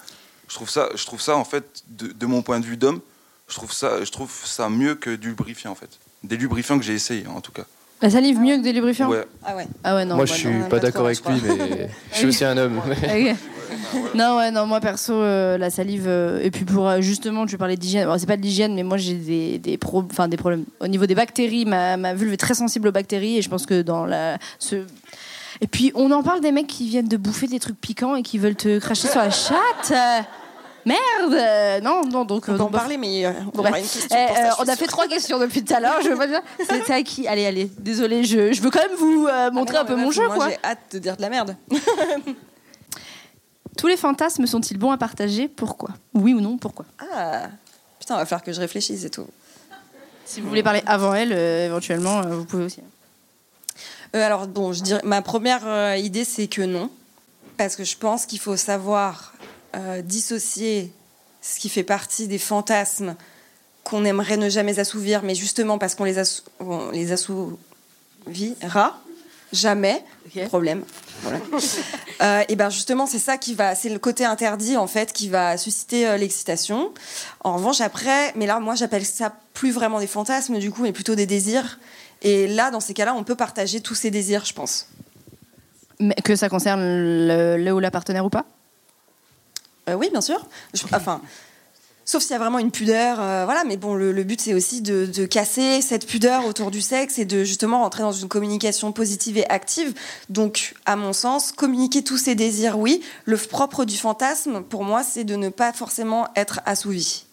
[0.50, 3.00] je trouve ça, je trouve ça en fait, de, de mon point de vue d'homme,
[3.48, 5.88] je trouve ça, je trouve ça mieux que du lubrifiant en fait,
[6.24, 7.64] des lubrifiants que j'ai essayé en tout cas.
[8.02, 9.26] La salive mieux que des lubrifiants Ouais.
[9.44, 9.66] Ah ouais.
[9.84, 10.16] Ah ouais, non.
[10.16, 10.68] Moi, je bah suis non.
[10.70, 12.80] pas d'accord avec lui, mais je suis aussi un homme.
[14.14, 16.04] Non, ouais, non, moi perso, euh, la salive.
[16.06, 18.02] euh, et puis pour euh, justement, tu parlais d'hygiène.
[18.02, 20.64] Alors, c'est pas de l'hygiène, mais moi j'ai des, des, pro- enfin, des problèmes.
[20.80, 23.66] Au niveau des bactéries, ma, ma vulve est très sensible aux bactéries et je pense
[23.66, 24.38] que dans la.
[24.58, 24.76] Ce...
[25.60, 28.22] Et puis on en parle des mecs qui viennent de bouffer des trucs piquants et
[28.22, 29.92] qui veulent te cracher sur la chatte.
[30.86, 32.44] Merde euh, Non, non, donc.
[32.48, 33.70] On euh, peut en parler, mais euh, on Bref.
[33.70, 36.00] aura une question pour ça, euh, on a fait trois questions depuis tout à l'heure.
[36.02, 36.40] Je veux pas dire.
[36.68, 37.28] C'était à qui?
[37.28, 37.70] Allez, allez.
[37.78, 40.36] Désolée, je, je veux quand même vous euh, montrer Ah, un peu mon jeu, moi,
[40.36, 40.48] quoi.
[40.48, 41.56] J'ai hâte de dire de la merde.
[43.76, 45.48] Tous les fantasmes sont-ils bons à partager?
[45.48, 45.90] Pourquoi?
[46.14, 46.84] Oui ou non Pourquoi?
[47.14, 47.44] Ah,
[47.98, 49.26] putain, va falloir que je réfléchisse et tout.
[50.24, 52.80] Si vous voulez parler avant elle, éventuellement, vous pouvez aussi.
[54.12, 56.90] Alors, bon, je dirais, ma première idée, c'est que non.
[57.56, 59.32] Parce que je pense qu'il faut savoir
[59.76, 60.92] euh, dissocier
[61.42, 63.14] ce qui fait partie des fantasmes
[63.84, 69.00] qu'on aimerait ne jamais assouvir, mais justement parce qu'on les, assou- on les assouvira
[69.52, 70.04] jamais,
[70.48, 70.84] problème.
[71.22, 71.38] Voilà.
[72.22, 75.30] Euh, et ben justement, c'est ça qui va, c'est le côté interdit en fait qui
[75.30, 76.92] va susciter euh, l'excitation.
[77.42, 80.92] En revanche, après, mais là, moi, j'appelle ça plus vraiment des fantasmes du coup, mais
[80.92, 81.78] plutôt des désirs.
[82.20, 84.86] Et là, dans ces cas-là, on peut partager tous ces désirs, je pense.
[85.98, 88.44] Mais que ça concerne le, le ou la partenaire ou pas?
[89.90, 90.46] Euh, oui, bien sûr.
[90.74, 91.20] Je- enfin,
[92.04, 93.64] sauf s'il y a vraiment une pudeur, euh, voilà.
[93.64, 97.18] Mais bon, le, le but c'est aussi de, de casser cette pudeur autour du sexe
[97.18, 99.94] et de justement rentrer dans une communication positive et active.
[100.28, 103.02] Donc, à mon sens, communiquer tous ces désirs, oui.
[103.26, 107.24] Le propre du fantasme, pour moi, c'est de ne pas forcément être assouvi.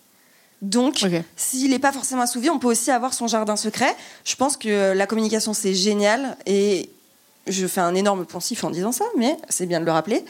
[0.64, 1.04] Donc,
[1.36, 3.96] s'il n'est pas forcément assouvi, on peut aussi avoir son jardin secret.
[4.26, 6.36] Je pense que la communication, c'est génial.
[6.48, 6.90] Et
[7.46, 10.26] je fais un énorme poncif en disant ça, mais c'est bien de le rappeler.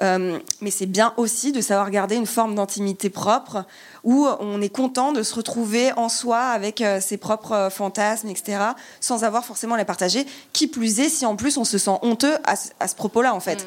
[0.00, 3.64] Euh, mais c'est bien aussi de savoir garder une forme d'intimité propre
[4.04, 8.28] où on est content de se retrouver en soi avec euh, ses propres euh, fantasmes,
[8.28, 8.58] etc.,
[9.00, 10.24] sans avoir forcément à les partager.
[10.52, 13.34] Qui plus est, si en plus on se sent honteux à, ce- à ce propos-là,
[13.34, 13.66] en fait.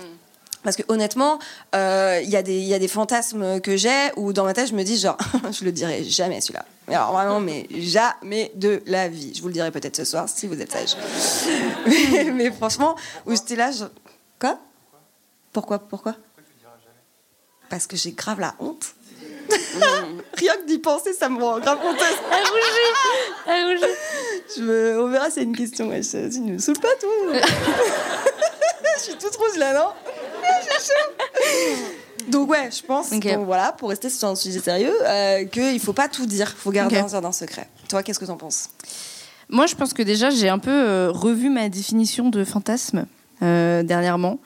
[0.63, 1.39] Parce que honnêtement,
[1.75, 4.53] euh, il y, a des- il y a des fantasmes que j'ai où dans ma
[4.53, 5.17] tête je me dis genre,
[5.51, 6.63] je le dirai jamais celui-là.
[6.88, 9.34] Mais alors vraiment, mais jamais de la vie.
[9.36, 10.95] Je vous le dirai peut-être ce soir si vous êtes sage.
[11.88, 13.86] mais, mais franchement, où j'étais là, je...
[14.39, 14.57] quoi?
[15.51, 16.15] Pourquoi Pourquoi
[17.69, 18.85] Parce que j'ai grave la honte.
[20.37, 22.19] Rien que d'y penser, ça me rend grave honteuse.
[22.31, 23.93] Elle rougit Elle rougit
[24.57, 25.01] Je me...
[25.01, 25.89] On verra, c'est une question.
[25.89, 27.09] Ouais, ça ça ne me saoule pas, toi.
[28.97, 29.89] je suis toute rouge là, non?
[30.63, 31.77] J'ai chaud.
[32.27, 35.93] Donc ouais, je pense, bon, voilà, pour rester sur un sujet sérieux, euh, qu'il faut
[35.93, 37.67] pas tout dire, faut garder un jardin secret.
[37.89, 38.69] Toi, qu'est-ce que t'en penses?
[39.49, 43.05] Moi, je pense que déjà, j'ai un peu euh, revu ma définition de fantasme
[43.41, 44.39] euh, dernièrement.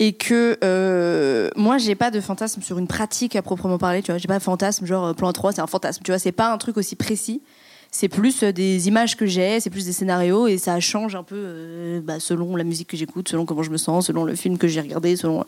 [0.00, 4.02] Et que euh, moi, j'ai pas de fantasme sur une pratique à proprement parler.
[4.02, 6.02] Tu vois, j'ai pas de fantasme genre euh, plan 3, c'est un fantasme.
[6.04, 7.42] Tu vois, c'est pas un truc aussi précis.
[7.90, 11.22] C'est plus euh, des images que j'ai, c'est plus des scénarios et ça change un
[11.22, 14.34] peu euh, bah, selon la musique que j'écoute, selon comment je me sens, selon le
[14.34, 15.44] film que j'ai regardé, selon.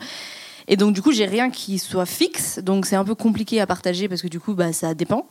[0.66, 3.66] Et donc du coup, j'ai rien qui soit fixe, donc c'est un peu compliqué à
[3.66, 5.28] partager parce que du coup, bah, ça dépend.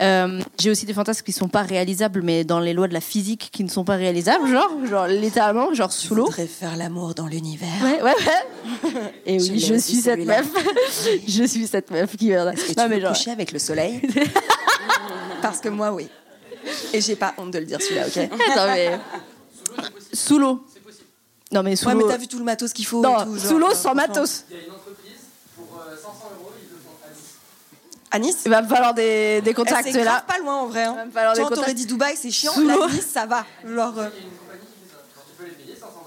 [0.00, 3.00] Euh, j'ai aussi des fantasmes qui sont pas réalisables, mais dans les lois de la
[3.00, 6.26] physique qui ne sont pas réalisables, genre, genre littéralement, genre sous l'eau.
[6.26, 7.68] voudrais faire l'amour dans l'univers.
[7.82, 9.12] Ouais, ouais, ouais.
[9.26, 10.46] Et Je oui, je suis cette meuf.
[11.26, 12.52] je suis cette meuf qui va.
[12.52, 14.00] Est-ce que tu veux coucher avec le soleil
[15.42, 16.08] Parce que moi, oui.
[16.92, 18.16] Et j'ai pas honte de le dire celui-là, ok
[18.52, 18.98] Attends, mais-
[20.12, 20.64] Sous l'eau.
[21.50, 23.36] Non mais sous Ouais, mais t'as vu tout le matos qu'il faut Non, et tout,
[23.38, 24.44] genre, sous l'eau euh, sans matos.
[28.10, 30.24] À Nice Il va me falloir des, des Eh, contacts grave là.
[30.26, 30.84] pas loin en vrai.
[30.84, 30.96] Hein.
[31.12, 32.52] falloir des t'aurais dit Dubaï, c'est chiant.
[32.58, 32.88] L'eau.
[32.88, 33.44] Nice, ça va.
[33.66, 34.08] Genre, euh,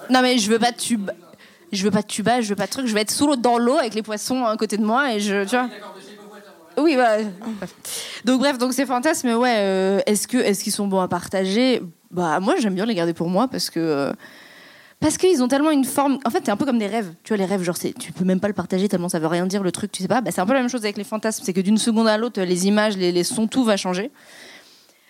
[0.10, 1.12] Non mais je veux pas de tube.
[1.72, 3.38] Je veux pas de tuba, je veux pas de truc, je veux être sous l'eau
[3.38, 5.70] dans l'eau avec les poissons à côté de moi et je tu vois.
[6.78, 7.18] Oui, bah.
[8.26, 11.82] Donc bref, donc ces fantasmes, ouais, euh, est-ce que est-ce qu'ils sont bons à partager?
[12.12, 14.12] Bah moi j'aime bien les garder pour moi parce que euh,
[15.02, 16.20] parce qu'ils ont tellement une forme.
[16.26, 17.14] En fait, c'est un peu comme des rêves.
[17.24, 19.48] Tu vois, les rêves, genre tu peux même pas le partager tellement ça veut rien
[19.48, 20.22] dire le truc, tu sais pas.
[20.22, 22.18] Bah, c'est un peu la même chose avec les fantasmes, c'est que d'une seconde à
[22.18, 24.12] l'autre, les images, les, sons, tout va changer.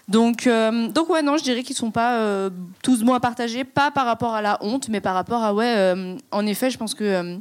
[0.08, 2.50] Donc, euh, donc ouais, non, je dirais qu'ils sont pas euh,
[2.82, 5.76] tous bons à partager, pas par rapport à la honte, mais par rapport à ouais.
[5.78, 7.38] euh, en effet, je pense que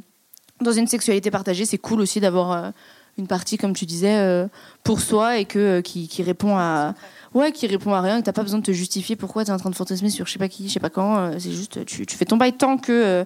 [0.59, 2.73] dans une sexualité partagée, c'est cool aussi d'avoir
[3.17, 4.47] une partie, comme tu disais,
[4.83, 6.93] pour soi et que qui répond à
[7.33, 9.57] ouais, qui répond à rien, que t'as pas besoin de te justifier pourquoi t'es en
[9.57, 11.17] train de fantasmer sur je sais pas qui, je sais pas quand.
[11.17, 13.23] euh, c'est juste tu, tu fais ton bail tant que euh,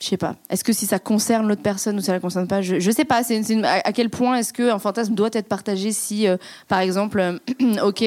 [0.00, 0.36] je sais pas.
[0.50, 3.04] Est-ce que si ça concerne l'autre personne ou ça la concerne pas, je, je sais
[3.06, 3.22] pas.
[3.24, 6.36] C'est, une- à, quel point est-ce que un fantasme doit être partagé si, euh,
[6.68, 7.38] par exemple,
[7.82, 8.00] ok,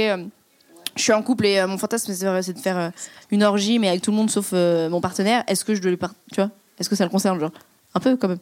[0.95, 2.91] je suis en couple et mon fantasme c'est de- faire
[3.31, 5.43] une orgie mais avec tout le monde sauf mon partenaire.
[5.47, 7.51] Est-ce que je dois lui par- tu vois Est-ce que ça le concerne genre?
[7.95, 8.39] Un peu quand même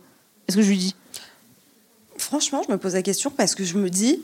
[0.48, 0.96] Est-ce que je lui dis?
[2.18, 4.20] Franchement, je me pose la question parce que je me dis,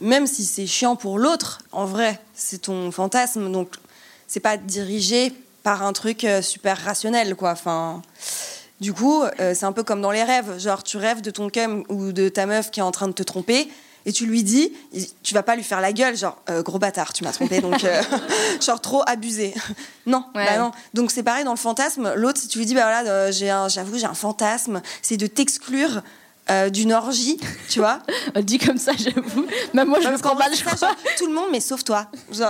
[0.00, 3.74] même si c'est chiant pour l'autre, en vrai, c'est ton fantasme, donc
[4.26, 5.32] c'est pas dirigé
[5.62, 7.52] par un truc euh, super rationnel, quoi.
[7.52, 8.02] Enfin,
[8.80, 10.58] du coup, euh, c'est un peu comme dans les rêves.
[10.58, 13.12] Genre, tu rêves de ton cum ou de ta meuf qui est en train de
[13.12, 13.68] te tromper.
[14.06, 14.72] Et tu lui dis,
[15.22, 17.84] tu vas pas lui faire la gueule, genre euh, gros bâtard, tu m'as trompé, donc
[17.84, 18.02] euh,
[18.64, 19.52] genre trop abusé.
[20.06, 20.70] non, bah non.
[20.94, 22.14] Donc c'est pareil dans le fantasme.
[22.14, 26.02] L'autre, si tu lui dis, bah voilà, j'avoue, j'ai un fantasme, c'est de t'exclure
[26.50, 27.38] euh, d'une orgie,
[27.68, 28.00] tu vois.
[28.42, 29.46] dit comme ça, j'avoue.
[29.74, 32.06] Même moi, je prends mal, vrai, je genre, tout le monde, mais sauf toi.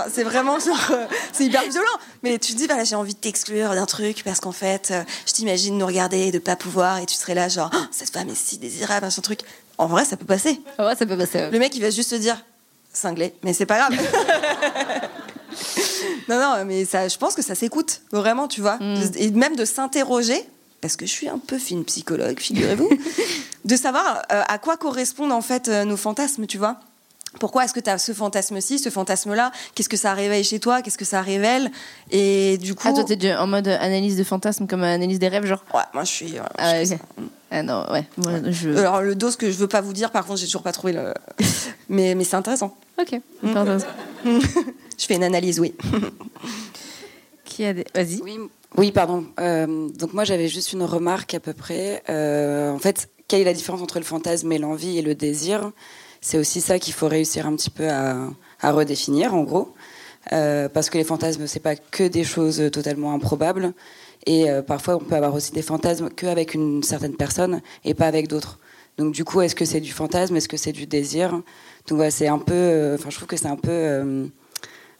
[0.09, 1.87] C'est vraiment genre, euh, c'est hyper violent.
[2.23, 5.03] Mais tu te dis, voilà, j'ai envie de t'exclure d'un truc parce qu'en fait, euh,
[5.25, 8.11] je t'imagine nous regarder et de pas pouvoir et tu serais là, genre, Oh, cette
[8.11, 9.41] femme est si désirable, machin truc.
[9.77, 10.61] En vrai, ça peut passer.
[10.77, 11.49] Ouais, ça peut passer.
[11.49, 12.37] Le mec, il va juste se dire,
[12.93, 13.91] cinglé, mais c'est pas grave.
[16.29, 18.79] non, non, mais ça, je pense que ça s'écoute, vraiment, tu vois.
[19.15, 20.45] Et même de s'interroger,
[20.81, 22.89] parce que je suis un peu fine psychologue, figurez-vous.
[23.65, 26.79] de savoir euh, à quoi correspondent en fait euh, nos fantasmes, tu vois.
[27.39, 29.51] Pourquoi est-ce que tu as ce fantasme-ci, ce fantasme-là?
[29.75, 30.81] Qu'est-ce que ça réveille chez toi?
[30.81, 31.69] Qu'est-ce que ça révèle?
[32.09, 32.87] Et du coup.
[32.87, 35.63] Ah, toi, t'es en mode analyse de fantasme comme analyse des rêves, genre?
[35.73, 36.31] Ouais, moi je suis.
[36.33, 36.99] ouais, Ah, je ok.
[37.51, 38.07] Ah non, ouais.
[38.17, 38.69] Moi, je...
[38.71, 40.93] Alors le dos que je veux pas vous dire, par contre, j'ai toujours pas trouvé
[40.93, 41.13] le.
[41.89, 42.75] mais mais c'est intéressant.
[42.99, 43.19] Ok.
[43.43, 43.57] Mm.
[43.57, 43.87] Intéressant.
[44.25, 45.75] je fais une analyse, oui.
[47.45, 47.85] Qui a des.
[47.93, 48.21] Vas-y.
[48.23, 48.39] Oui,
[48.77, 49.25] oui pardon.
[49.39, 52.03] Euh, donc moi j'avais juste une remarque à peu près.
[52.09, 55.71] Euh, en fait, quelle est la différence entre le fantasme et l'envie et le désir?
[56.21, 58.17] C'est aussi ça qu'il faut réussir un petit peu à,
[58.59, 59.73] à redéfinir, en gros.
[60.33, 63.73] Euh, parce que les fantasmes, c'est pas que des choses totalement improbables.
[64.25, 68.07] Et euh, parfois, on peut avoir aussi des fantasmes qu'avec une certaine personne et pas
[68.07, 68.59] avec d'autres.
[68.97, 70.35] Donc du coup, est-ce que c'est du fantasme?
[70.35, 71.31] Est-ce que c'est du désir?
[71.31, 72.53] Donc voilà, c'est un peu.
[72.53, 74.29] euh, Enfin, je trouve que c'est un peu.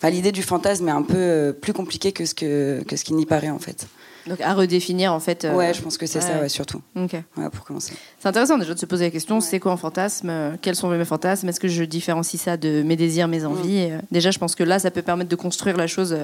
[0.01, 3.03] Enfin, l'idée du fantasme est un peu euh, plus compliquée que ce que que ce
[3.03, 3.85] qui n'y paraît en fait.
[4.27, 5.43] Donc à redéfinir en fait.
[5.43, 6.81] euh, Ouais, je pense que c'est ça, ouais, surtout.
[6.95, 7.15] Ok.
[7.51, 7.93] Pour commencer.
[8.19, 10.87] C'est intéressant déjà de se poser la question c'est quoi un fantasme euh, Quels sont
[10.89, 14.55] mes fantasmes Est-ce que je différencie ça de mes désirs, mes envies Déjà, je pense
[14.55, 16.15] que là, ça peut permettre de construire la chose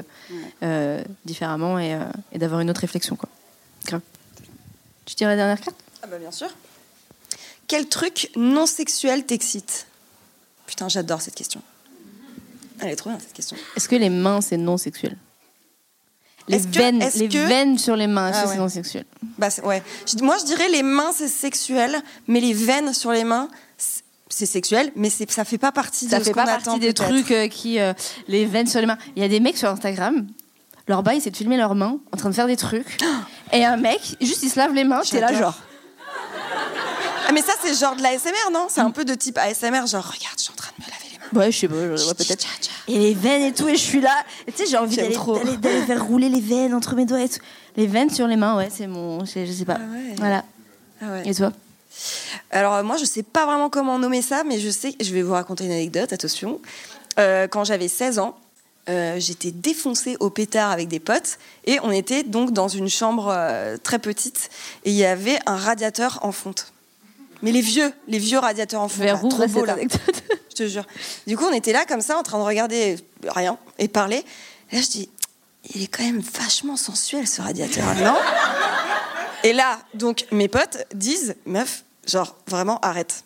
[0.64, 2.00] euh, différemment et, euh,
[2.32, 3.16] et d'avoir une autre réflexion.
[3.16, 3.30] Quoi.
[3.88, 4.02] Grave.
[5.06, 5.78] Tu tires la dernière carte?
[6.04, 6.50] Ah bah bien sûr.
[7.68, 9.88] Quel truc non sexuel t'excite?
[10.68, 11.62] Putain, j'adore cette question.
[12.82, 13.58] Elle est trop bien cette question.
[13.76, 15.18] Est-ce que les mains, c'est non sexuel?
[16.48, 18.52] Les, que- veines, est-ce les que- veines sur les mains, Ah ouais.
[18.54, 19.06] c'est non sexuel?
[19.40, 19.82] Bah ouais.
[20.22, 23.48] Moi, je dirais les mains c'est sexuel, mais les veines sur les mains
[23.78, 26.94] c'est- sexuel, mais ça fait pas partie Ça de fait ce pas partie attend, des
[26.94, 27.80] trucs euh, qui.
[27.80, 27.94] euh,
[28.28, 28.98] les veines sur les mains.
[29.16, 30.28] Il y a des mecs sur Instagram,
[30.88, 33.02] leur bail, c'est de filmer leurs mains en train de faire des trucs.
[33.54, 35.58] Et un mec, juste il se lave les mains, t'es là genre.
[37.28, 38.68] Ah, mais ça c'est genre de l'ASMR, non?
[38.70, 40.95] C'est un peu de type ASMR, genre regarde, je suis en train de me laver.
[41.34, 42.46] Ouais, je sais pas, je vois peut-être.
[42.88, 44.24] Et les veines et tout, et je suis là.
[44.48, 47.40] Et tu sais, j'ai envie d'aller faire rouler les veines entre mes doigts et tout.
[47.78, 49.26] Les veines sur les mains, ouais, c'est mon.
[49.26, 49.80] Je, je sais pas.
[50.18, 50.44] Voilà.
[51.02, 51.30] Ah ouais.
[51.30, 51.52] Et toi?
[52.52, 55.34] Alors moi, je sais pas vraiment comment nommer ça, mais je sais, je vais vous
[55.34, 56.60] raconter une anecdote, attention.
[57.20, 58.38] Euh, quand j'avais 16 ans,
[58.88, 63.34] euh, j'étais défoncée au pétard avec des potes et on était donc dans une chambre
[63.36, 64.50] euh, très petite
[64.84, 66.72] et il y avait un radiateur en fonte.
[67.42, 69.74] Mais les vieux, les vieux radiateurs en fonte, vais là, rouvrir trop beau là.
[69.74, 70.24] anecdote.
[70.58, 70.86] Je te jure.
[71.28, 72.96] Du coup, on était là comme ça en train de regarder
[73.28, 74.24] rien et parler.
[74.72, 75.10] Et là, je dis,
[75.74, 78.16] il est quand même vachement sensuel ce radiateur, non?
[79.44, 83.26] Et là, donc mes potes disent, meuf, genre vraiment arrête.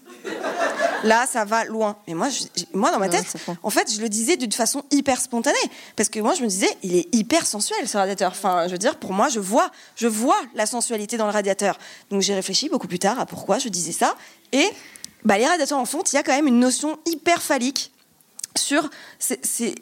[1.04, 1.96] Là, ça va loin.
[2.08, 4.84] Mais moi, je- moi dans ma Ouais, tête, en fait, je le disais d'une façon
[4.92, 5.56] hyper spontanée,
[5.96, 8.32] parce que moi, je me disais, il est hyper sensuel ce radiateur.
[8.32, 11.78] Enfin, je veux dire, pour moi, je vois, je vois la sensualité dans le radiateur.
[12.10, 14.16] Donc, j'ai réfléchi beaucoup plus tard à pourquoi je disais ça.
[14.52, 14.68] Et
[15.26, 17.92] bah, les radiateurs en fonte, il y a quand même une notion hyper phallique
[18.58, 18.90] sur
[19.20, 19.76] c'est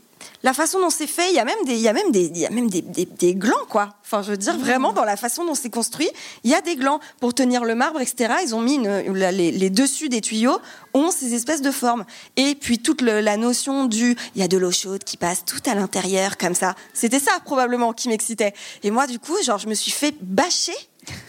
[0.43, 1.29] la façon dont c'est fait.
[1.29, 2.81] Il y a même des, il y a même des, il y a même des,
[2.81, 3.95] des- des glands quoi.
[4.03, 6.09] Enfin, je veux dire vraiment dans la façon dont c'est construit,
[6.43, 8.33] il y a des glands pour tenir le marbre, etc.
[8.43, 10.57] Ils ont mis une- les, les dessus des tuyaux
[10.93, 12.05] ont ces espèces de formes.
[12.35, 15.43] Et puis toute le- la notion du, il y a de l'eau chaude qui passe
[15.45, 16.75] tout à l'intérieur comme ça.
[16.93, 18.53] C'était ça probablement qui m'excitait.
[18.83, 20.73] Et moi du coup, genre, je me suis fait bâcher.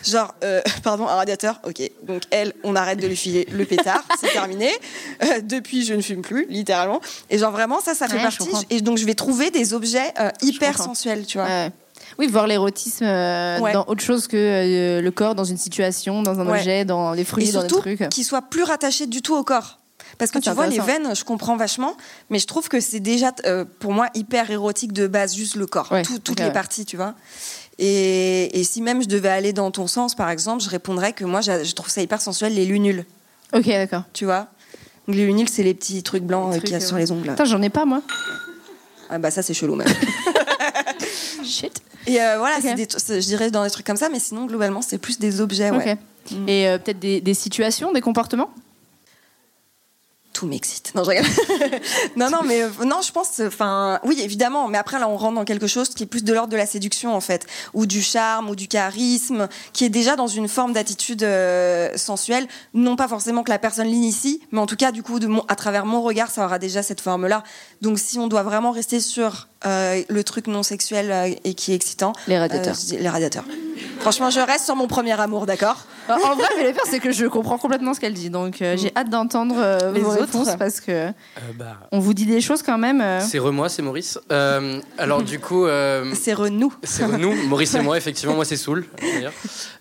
[0.07, 1.83] Genre, euh, pardon, un radiateur, ok.
[2.05, 4.71] Donc elle, on arrête de lui filer le pétard, c'est terminé.
[5.23, 7.01] Euh, depuis, je ne fume plus, littéralement.
[7.31, 8.49] Et genre vraiment, ça, ça fait Ouais, partie.
[8.71, 11.47] Et donc je vais trouver des objets euh, hyper sensuels, tu vois.
[11.47, 11.71] Ouais.
[12.19, 13.73] Oui, voir l'érotisme euh, Ouais.
[13.73, 16.59] dans autre chose que euh, le corps, dans une situation, dans un Ouais.
[16.59, 18.09] objet, dans les fruits, et dans des surtout trucs.
[18.09, 19.79] qu'il soit plus rattaché du tout au corps.
[20.17, 21.95] Parce que Ah, tu vois, les veines, je comprends vachement,
[22.31, 25.67] mais je trouve que c'est déjà, euh, pour moi, hyper érotique de base, juste le
[25.67, 27.15] corps, Ouais, tout- toutes les parties, tu vois.
[27.79, 31.25] Et, et si même je devais aller dans ton sens, par exemple, je répondrais que
[31.25, 33.05] moi, je trouve ça hyper sensuel, les lunules.
[33.53, 34.03] Ok, d'accord.
[34.13, 34.49] Tu vois?
[35.07, 37.13] Donc, Les lunules, c'est les petits trucs blancs euh, qu'il y a sur euh, les
[37.13, 37.29] ongles.
[37.31, 38.03] Putain, j'en ai pas, moi.
[39.11, 39.87] Ah bah ça, c'est chelou, même.
[41.45, 41.81] Shit.
[42.07, 42.63] Et euh, voilà, Ok.
[42.63, 44.99] c'est des tr- c'est- je dirais dans des trucs comme ça, mais sinon, globalement, c'est
[44.99, 45.93] plus des objets, ouais.
[46.31, 46.37] Ok.
[46.47, 48.51] Et euh, peut-être des, des situations, des comportements?
[50.39, 50.93] Tout m'excite.
[50.95, 51.27] Non, je rigole.
[52.17, 55.35] non, non, mais euh, non, je pense, enfin, oui, évidemment, mais après là, on rentre
[55.35, 58.03] dans quelque chose qui est plus de l'ordre de la séduction en fait, ou du
[58.03, 62.47] charme, ou du charisme, qui est déjà dans une forme d'attitude euh, sensuelle.
[62.73, 65.45] Non pas forcément que la personne l'initie, mais en tout cas, du coup, de mon,
[65.49, 67.43] à travers mon regard, ça aura déjà cette forme-là.
[67.83, 71.73] Donc, si on doit vraiment rester sur euh, le truc non sexuel euh, et qui
[71.73, 72.77] est excitant, Les radiateurs.
[72.93, 73.49] euh, les.
[74.01, 75.79] Franchement, je reste sur mon premier amour, d'accord?
[76.09, 78.31] En vrai, mais le pire, c'est que je comprends complètement ce qu'elle dit.
[78.31, 80.28] Donc, euh, j'ai hâte d'entendre euh, Les vos autres.
[80.59, 81.13] Parce que Euh,
[81.55, 83.01] bah, on vous dit des choses quand même.
[83.01, 83.21] euh.
[83.21, 84.19] C'est re-moi, c'est Maurice.
[84.33, 85.67] Euh, alors du coup...
[85.67, 86.73] euh, C'est renou.
[86.83, 88.87] C'est nous, Maurice et moi, effectivement, moi c'est Soul.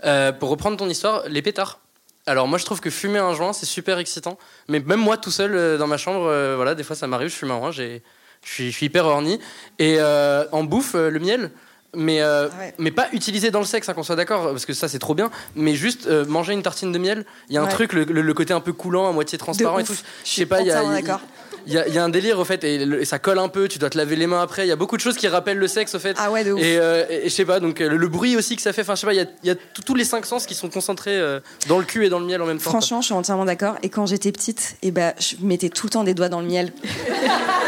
[0.05, 1.79] Euh, pour reprendre ton histoire, les pétards.
[2.25, 4.37] Alors moi je trouve que fumer un joint c'est super excitant,
[4.67, 7.29] mais même moi tout seul euh, dans ma chambre, euh, voilà, des fois ça m'arrive,
[7.29, 8.03] je fume un joint, j'ai-
[8.43, 9.39] je suis, hyper horny.
[9.79, 11.51] Et euh, en bouffe, euh, le miel,
[11.95, 14.87] Mais, euh, mais pas utilisé dans le sexe, hein, qu'on soit d'accord, parce que ça
[14.87, 15.31] c'est trop bien.
[15.55, 17.71] Mais juste euh, manger une tartine de miel, il y a un Ouais.
[17.71, 19.95] truc, le, le- côté un peu coulant, à moitié transparent et tout.
[20.25, 21.21] Je sais pas, il y a, il y a- d'accord.
[21.65, 23.39] il y a- il y a un délire au fait, et, le- et ça colle
[23.39, 24.65] un peu, tu dois te laver les mains après.
[24.65, 26.15] Il y a beaucoup de choses qui rappellent le sexe au fait.
[26.19, 26.61] Ah ouais, de ouf.
[26.61, 28.73] Et, euh, et- et je sais pas, donc euh, le, le bruit aussi que ça
[28.73, 30.55] fait, enfin je sais pas, il y a, y a tous les cinq sens qui
[30.55, 31.19] sont concentrés
[31.67, 32.69] dans le cul et dans le miel en même temps.
[32.69, 33.75] Franchement, je suis entièrement d'accord.
[33.81, 36.47] Et quand j'étais petite, eh ben, je mettais tout le temps des doigts dans le
[36.47, 36.73] miel.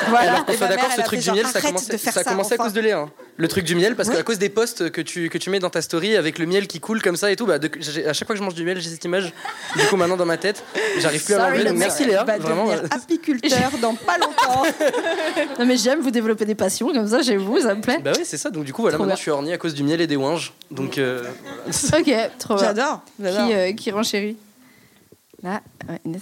[0.09, 0.31] Voilà.
[0.31, 2.57] Alors qu'on Et soit d'accord, ce truc du miel, ça commençait, ça ça, commençait à
[2.57, 2.97] cause de Léa.
[2.99, 3.11] hein.
[3.37, 5.69] Le truc du miel, parce qu'à cause des posts que tu, que tu mets dans
[5.69, 7.69] ta story avec le miel qui coule comme ça et tout, bah, de-
[8.07, 9.33] à chaque fois que je mange du miel, j'ai cette image.
[9.77, 10.63] Du coup, maintenant dans ma tête,
[10.99, 11.71] j'arrive plus à l'enlever.
[11.73, 12.65] merci Léa, va vraiment.
[12.65, 14.63] devenir euh, apiculteur dans pas longtemps.
[15.59, 17.99] Non mais j'aime vous développer des passions comme ça chez vous, ça me plaît.
[18.03, 18.49] Bah oui, c'est ça.
[18.49, 19.17] Donc du coup, voilà, Trop maintenant bien.
[19.17, 20.53] je suis orni à cause du miel et des ouinges.
[20.71, 21.23] Donc euh,
[21.93, 23.01] Ok, trop j'adore.
[23.17, 24.37] Qui, euh, qui renchérit?
[25.43, 26.21] Là, ouais, Inès.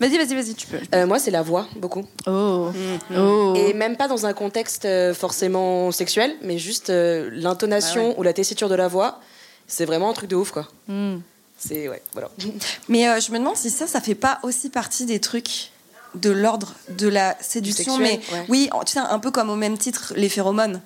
[0.00, 0.78] Vas-y, vas-y, vas-y, tu peux.
[0.94, 2.04] Euh, moi, c'est la voix, beaucoup.
[2.26, 2.70] Oh.
[3.16, 3.54] Oh.
[3.56, 8.14] Et même pas dans un contexte euh, forcément sexuel, mais juste euh, l'intonation Ah ouais.
[8.18, 9.20] ou la tessiture de la voix,
[9.66, 10.68] c'est vraiment un truc de ouf, quoi.
[10.88, 11.18] Hmm.
[11.56, 12.30] C'est, ouais, voilà.
[12.88, 15.70] Mais euh, je me demande si ça, ça fait pas aussi partie des trucs
[16.14, 17.96] de l'ordre de la séduction.
[17.96, 18.44] sexuel, mais ouais.
[18.48, 20.80] oui, tu sais, un peu comme au même titre, les phéromones.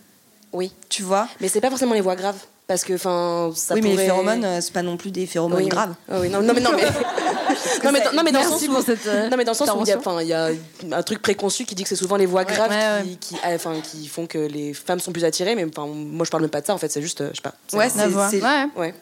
[0.52, 0.72] Oui.
[0.88, 1.28] Tu vois?
[1.40, 2.38] Mais c'est pas forcément les voix graves.
[2.68, 5.62] Parce que, enfin, ça Oui, mais les phéromones, euh, c'est pas non plus des phéromones
[5.62, 5.94] Oui, graves.
[6.10, 6.18] oui.
[6.20, 6.82] oui, non, non, mais non, mais.
[7.84, 9.56] non, mais, dans- non, mais dans le sens où, cette, euh, non, mais dans le
[9.56, 9.92] sens où il y
[10.34, 12.68] a, il y a un truc préconçu qui dit que c'est souvent les voix graves
[12.70, 13.02] ouais, ouais.
[13.04, 16.30] Qui, qui, enfin, qui font que les femmes sont plus attirées, mais enfin, moi je
[16.30, 17.54] parle même pas de ça en fait, c'est juste, euh, je sais pas.
[17.76, 18.66] Ouais, c'est Ouais.
[18.76, 18.94] ouais.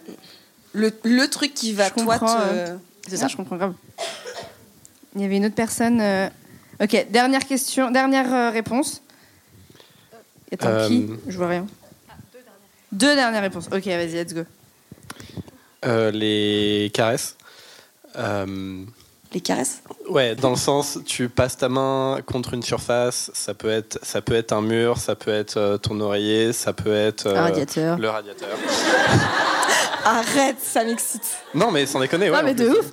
[0.73, 2.77] le, le truc qui va Je toi te- euh,
[3.09, 3.27] C'est ça.
[3.27, 3.75] je comprends grave.
[5.17, 6.01] Il y avait une autre personne.
[6.01, 6.29] euh,
[6.81, 9.03] Ok, dernière question, dernière réponse.
[10.53, 11.09] Attends, Euh, qui?
[11.27, 11.67] Je vois rien.
[12.97, 13.67] Deux dernières réponses.
[13.67, 14.43] Ok, vas-y, let's go.
[15.85, 17.37] Euh, les caresses.
[18.17, 18.83] Euh,
[19.33, 23.69] Les caresses Ouais, dans le sens, tu passes ta main contre une surface, ça peut
[23.69, 27.27] être, ça peut être un mur, ça peut être euh, ton oreiller, ça peut être
[27.27, 27.99] euh, Un radiateur.
[27.99, 28.49] le radiateur.
[30.05, 31.23] Arrête, ça m'excite.
[31.55, 32.37] Non, mais sans déconner, ouais.
[32.37, 32.79] Non, mais en de plus.
[32.79, 32.87] ouf.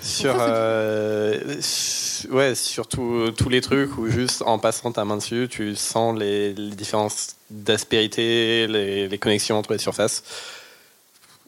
[0.00, 5.16] Sur, euh, su- ouais, sur tout- tous les trucs où juste en passant ta main
[5.16, 10.22] dessus, tu sens les, les différences d'aspérité, les, les connexions entre les surfaces.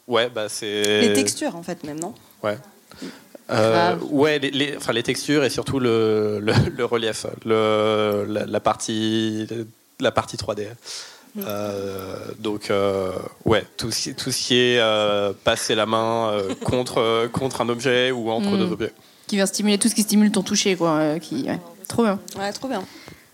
[0.07, 1.01] Ouais, bah c'est.
[1.01, 2.13] Les textures, en fait, même, non?
[2.43, 2.57] Ouais.
[3.49, 8.45] Euh, ouais, les, les- enfin, les textures et surtout le, le, le relief, le, la,
[8.45, 9.45] la partie,
[9.99, 10.67] la partie 3D.
[11.37, 13.11] Euh, donc, euh,
[13.45, 18.11] ouais, tout, ce qui- tout ce qui est passer la main contre, contre un objet
[18.11, 18.57] ou entre Mm.
[18.57, 18.93] deux objets.
[19.31, 20.89] Qui vient stimuler tout ce qui stimule ton toucher, quoi.
[20.97, 21.43] euh, qui...
[21.43, 21.57] ouais.
[21.87, 22.19] Trop bien.
[22.37, 22.83] Ouais, trop bien.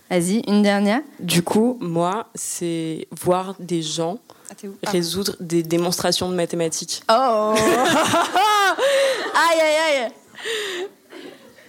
[0.08, 1.00] Vas-y, une dernière.
[1.18, 4.76] Du coup, moi, c'est voir des gens Ah, t'es où?
[4.86, 4.90] Ah.
[4.90, 7.02] résoudre des démonstrations de mathématiques.
[7.10, 10.12] Oh Aïe, aïe, aïe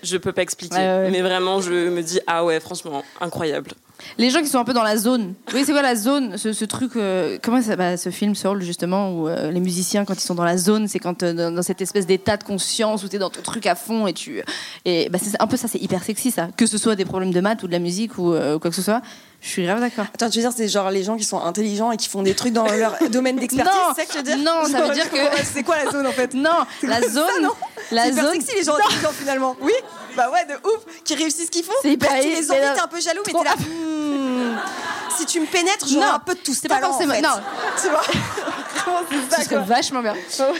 [0.04, 1.10] Je peux pas expliquer, Ouais, ouais.
[1.10, 3.72] mais vraiment, je me dis, ah ouais, franchement, incroyable.
[4.18, 5.34] Les gens qui sont un peu dans la zone.
[5.54, 6.92] Oui, c'est quoi la zone ce, ce truc.
[6.96, 10.36] euh, comment ça bah, Ce film Soul, justement, où euh, les musiciens, quand ils sont
[10.36, 13.18] dans la zone, c'est quand euh, dans, dans cette espèce d'état de conscience où t'es
[13.20, 14.42] dans ton truc à fond et tu.
[14.86, 16.48] Et bah, c'est un peu ça, c'est hyper sexy, ça.
[16.58, 18.76] Que ce soit des problèmes de maths ou de la musique ou euh, quoi que
[18.76, 19.02] ce soit.
[19.42, 20.06] Je suis grave d'accord.
[20.14, 22.34] Attends, tu veux dire, c'est genre les gens qui sont intelligents et qui font des
[22.34, 24.38] trucs dans leur domaine d'expertise Non, c'est ça que tu veux dire?
[24.38, 26.34] non, ça veut dire je que- C'est quoi la zone en fait?
[26.34, 26.50] Non,
[26.84, 27.44] la quoi ça, zone.
[27.44, 27.52] non?
[27.92, 28.34] la C'est zone.
[28.34, 29.56] sexy les gens intelligents finalement.
[29.62, 29.72] Oui?
[30.20, 31.72] Bah ouais, de ouf Qui réussissent ce qu'ils font.
[31.82, 33.56] C'est hyper- Bah, Tu les envies, t'es un peu jaloux, mais t'es là.
[33.56, 34.58] hmm,
[35.18, 37.22] Si tu me pénètres, j'aurai un peu de tout ce c'est pas en forcément- fait.
[37.22, 37.30] non.
[37.82, 38.02] Tu vois
[39.32, 40.16] c'est serait vachement bien.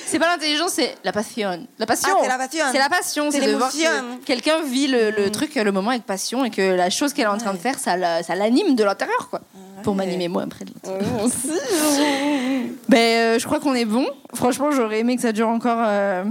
[0.06, 1.66] C'est pas l'intelligence, c'est la passion.
[1.80, 2.10] La passion.
[2.14, 2.66] Ah, c'est la passion.
[2.72, 3.32] C'est la passion.
[3.32, 6.62] C'est de voir que quelqu'un vit le, le truc, le moment avec passion et que
[6.62, 9.42] la chose qu'elle est en train de faire, ça la- ça l'anime de l'intérieur, quoi.
[9.84, 10.66] Pour m'animer moi après.
[10.66, 11.28] de l'intérieur.
[12.90, 12.98] Ben,
[13.36, 14.08] euh, je crois qu'on est bon.
[14.34, 16.24] Franchement, j'aurais aimé que ça dure encore euh,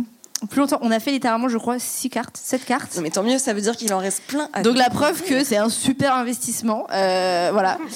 [0.46, 0.78] plus longtemps.
[0.82, 2.96] On a fait littéralement, je crois, 6 cartes, 7 cartes.
[2.96, 5.22] Non, mais tant mieux, ça veut dire qu'il en reste plein à Donc la preuve
[5.22, 6.86] que c'est un super investissement.
[6.92, 7.78] Euh, voilà.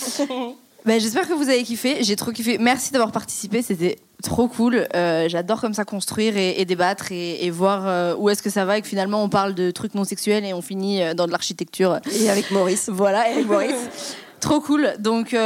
[0.85, 1.99] Ben, J'espère que vous avez kiffé.
[2.01, 2.59] J'ai trop kiffé.
[2.59, 3.63] Merci d'avoir participé.
[3.63, 4.89] C'était trop cool.
[4.97, 8.51] Euh, J'adore comme ça construire et, et débattre et, et voir euh, où est-ce que
[8.51, 11.29] ça va et que finalement on parle de trucs non sexuels et on finit dans
[11.29, 12.01] de l'architecture.
[12.13, 12.89] Et avec Maurice.
[12.93, 13.77] Voilà, et avec Maurice.
[14.41, 14.93] trop cool.
[14.99, 15.37] Donc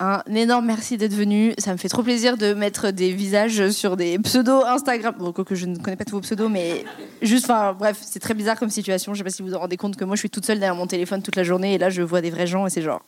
[0.00, 1.52] un énorme merci d'être venu.
[1.58, 5.14] Ça me fait trop plaisir de mettre des visages sur des pseudos Instagram.
[5.18, 6.84] Bon, que je ne connais pas tous vos pseudos, mais
[7.20, 9.12] juste, enfin, bref, c'est très bizarre comme situation.
[9.12, 10.74] Je sais pas si vous vous rendez compte que moi, je suis toute seule derrière
[10.74, 13.02] mon téléphone toute la journée et là, je vois des vrais gens et c'est genre.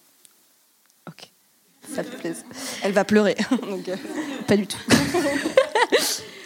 [1.09, 1.33] Ok.
[1.95, 2.45] Ça fait plaisir.
[2.83, 3.37] Elle va pleurer.
[3.51, 3.97] Donc, euh,
[4.47, 4.79] Pas du tout.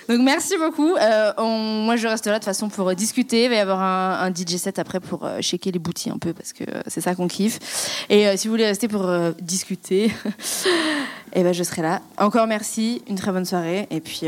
[0.09, 0.95] Donc merci beaucoup.
[0.97, 3.45] Euh, moi je reste là de façon pour euh, discuter.
[3.45, 6.33] Il va y avoir un, DJ set après pour euh, checker les boutiques un peu
[6.33, 8.07] parce que c'est ça qu'on kiffe.
[8.09, 9.09] Et si vous voulez rester pour
[9.41, 10.13] discuter,
[11.33, 12.01] eh ben je serai là.
[12.19, 14.27] Encore merci, une très bonne soirée et puis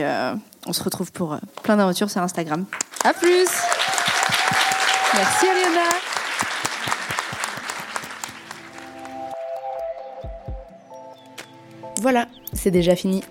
[0.66, 2.64] on se retrouve pour plein d'aventures sur Instagram.
[3.04, 3.48] À plus.
[5.14, 5.88] Merci Aliona.
[12.00, 13.22] Voilà, c'est déjà fini.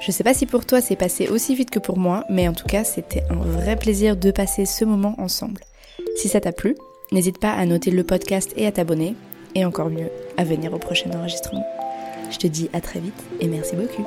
[0.00, 2.54] Je sais pas si pour toi c'est passé aussi vite que pour moi, mais en
[2.54, 5.60] tout cas c'était un vrai plaisir de passer ce moment ensemble.
[6.16, 6.74] Si ça t'a plu,
[7.12, 9.14] n'hésite pas à noter le podcast et à t'abonner,
[9.54, 11.66] et encore mieux, à venir au prochain enregistrement.
[12.30, 14.06] Je te dis à très vite et merci beaucoup.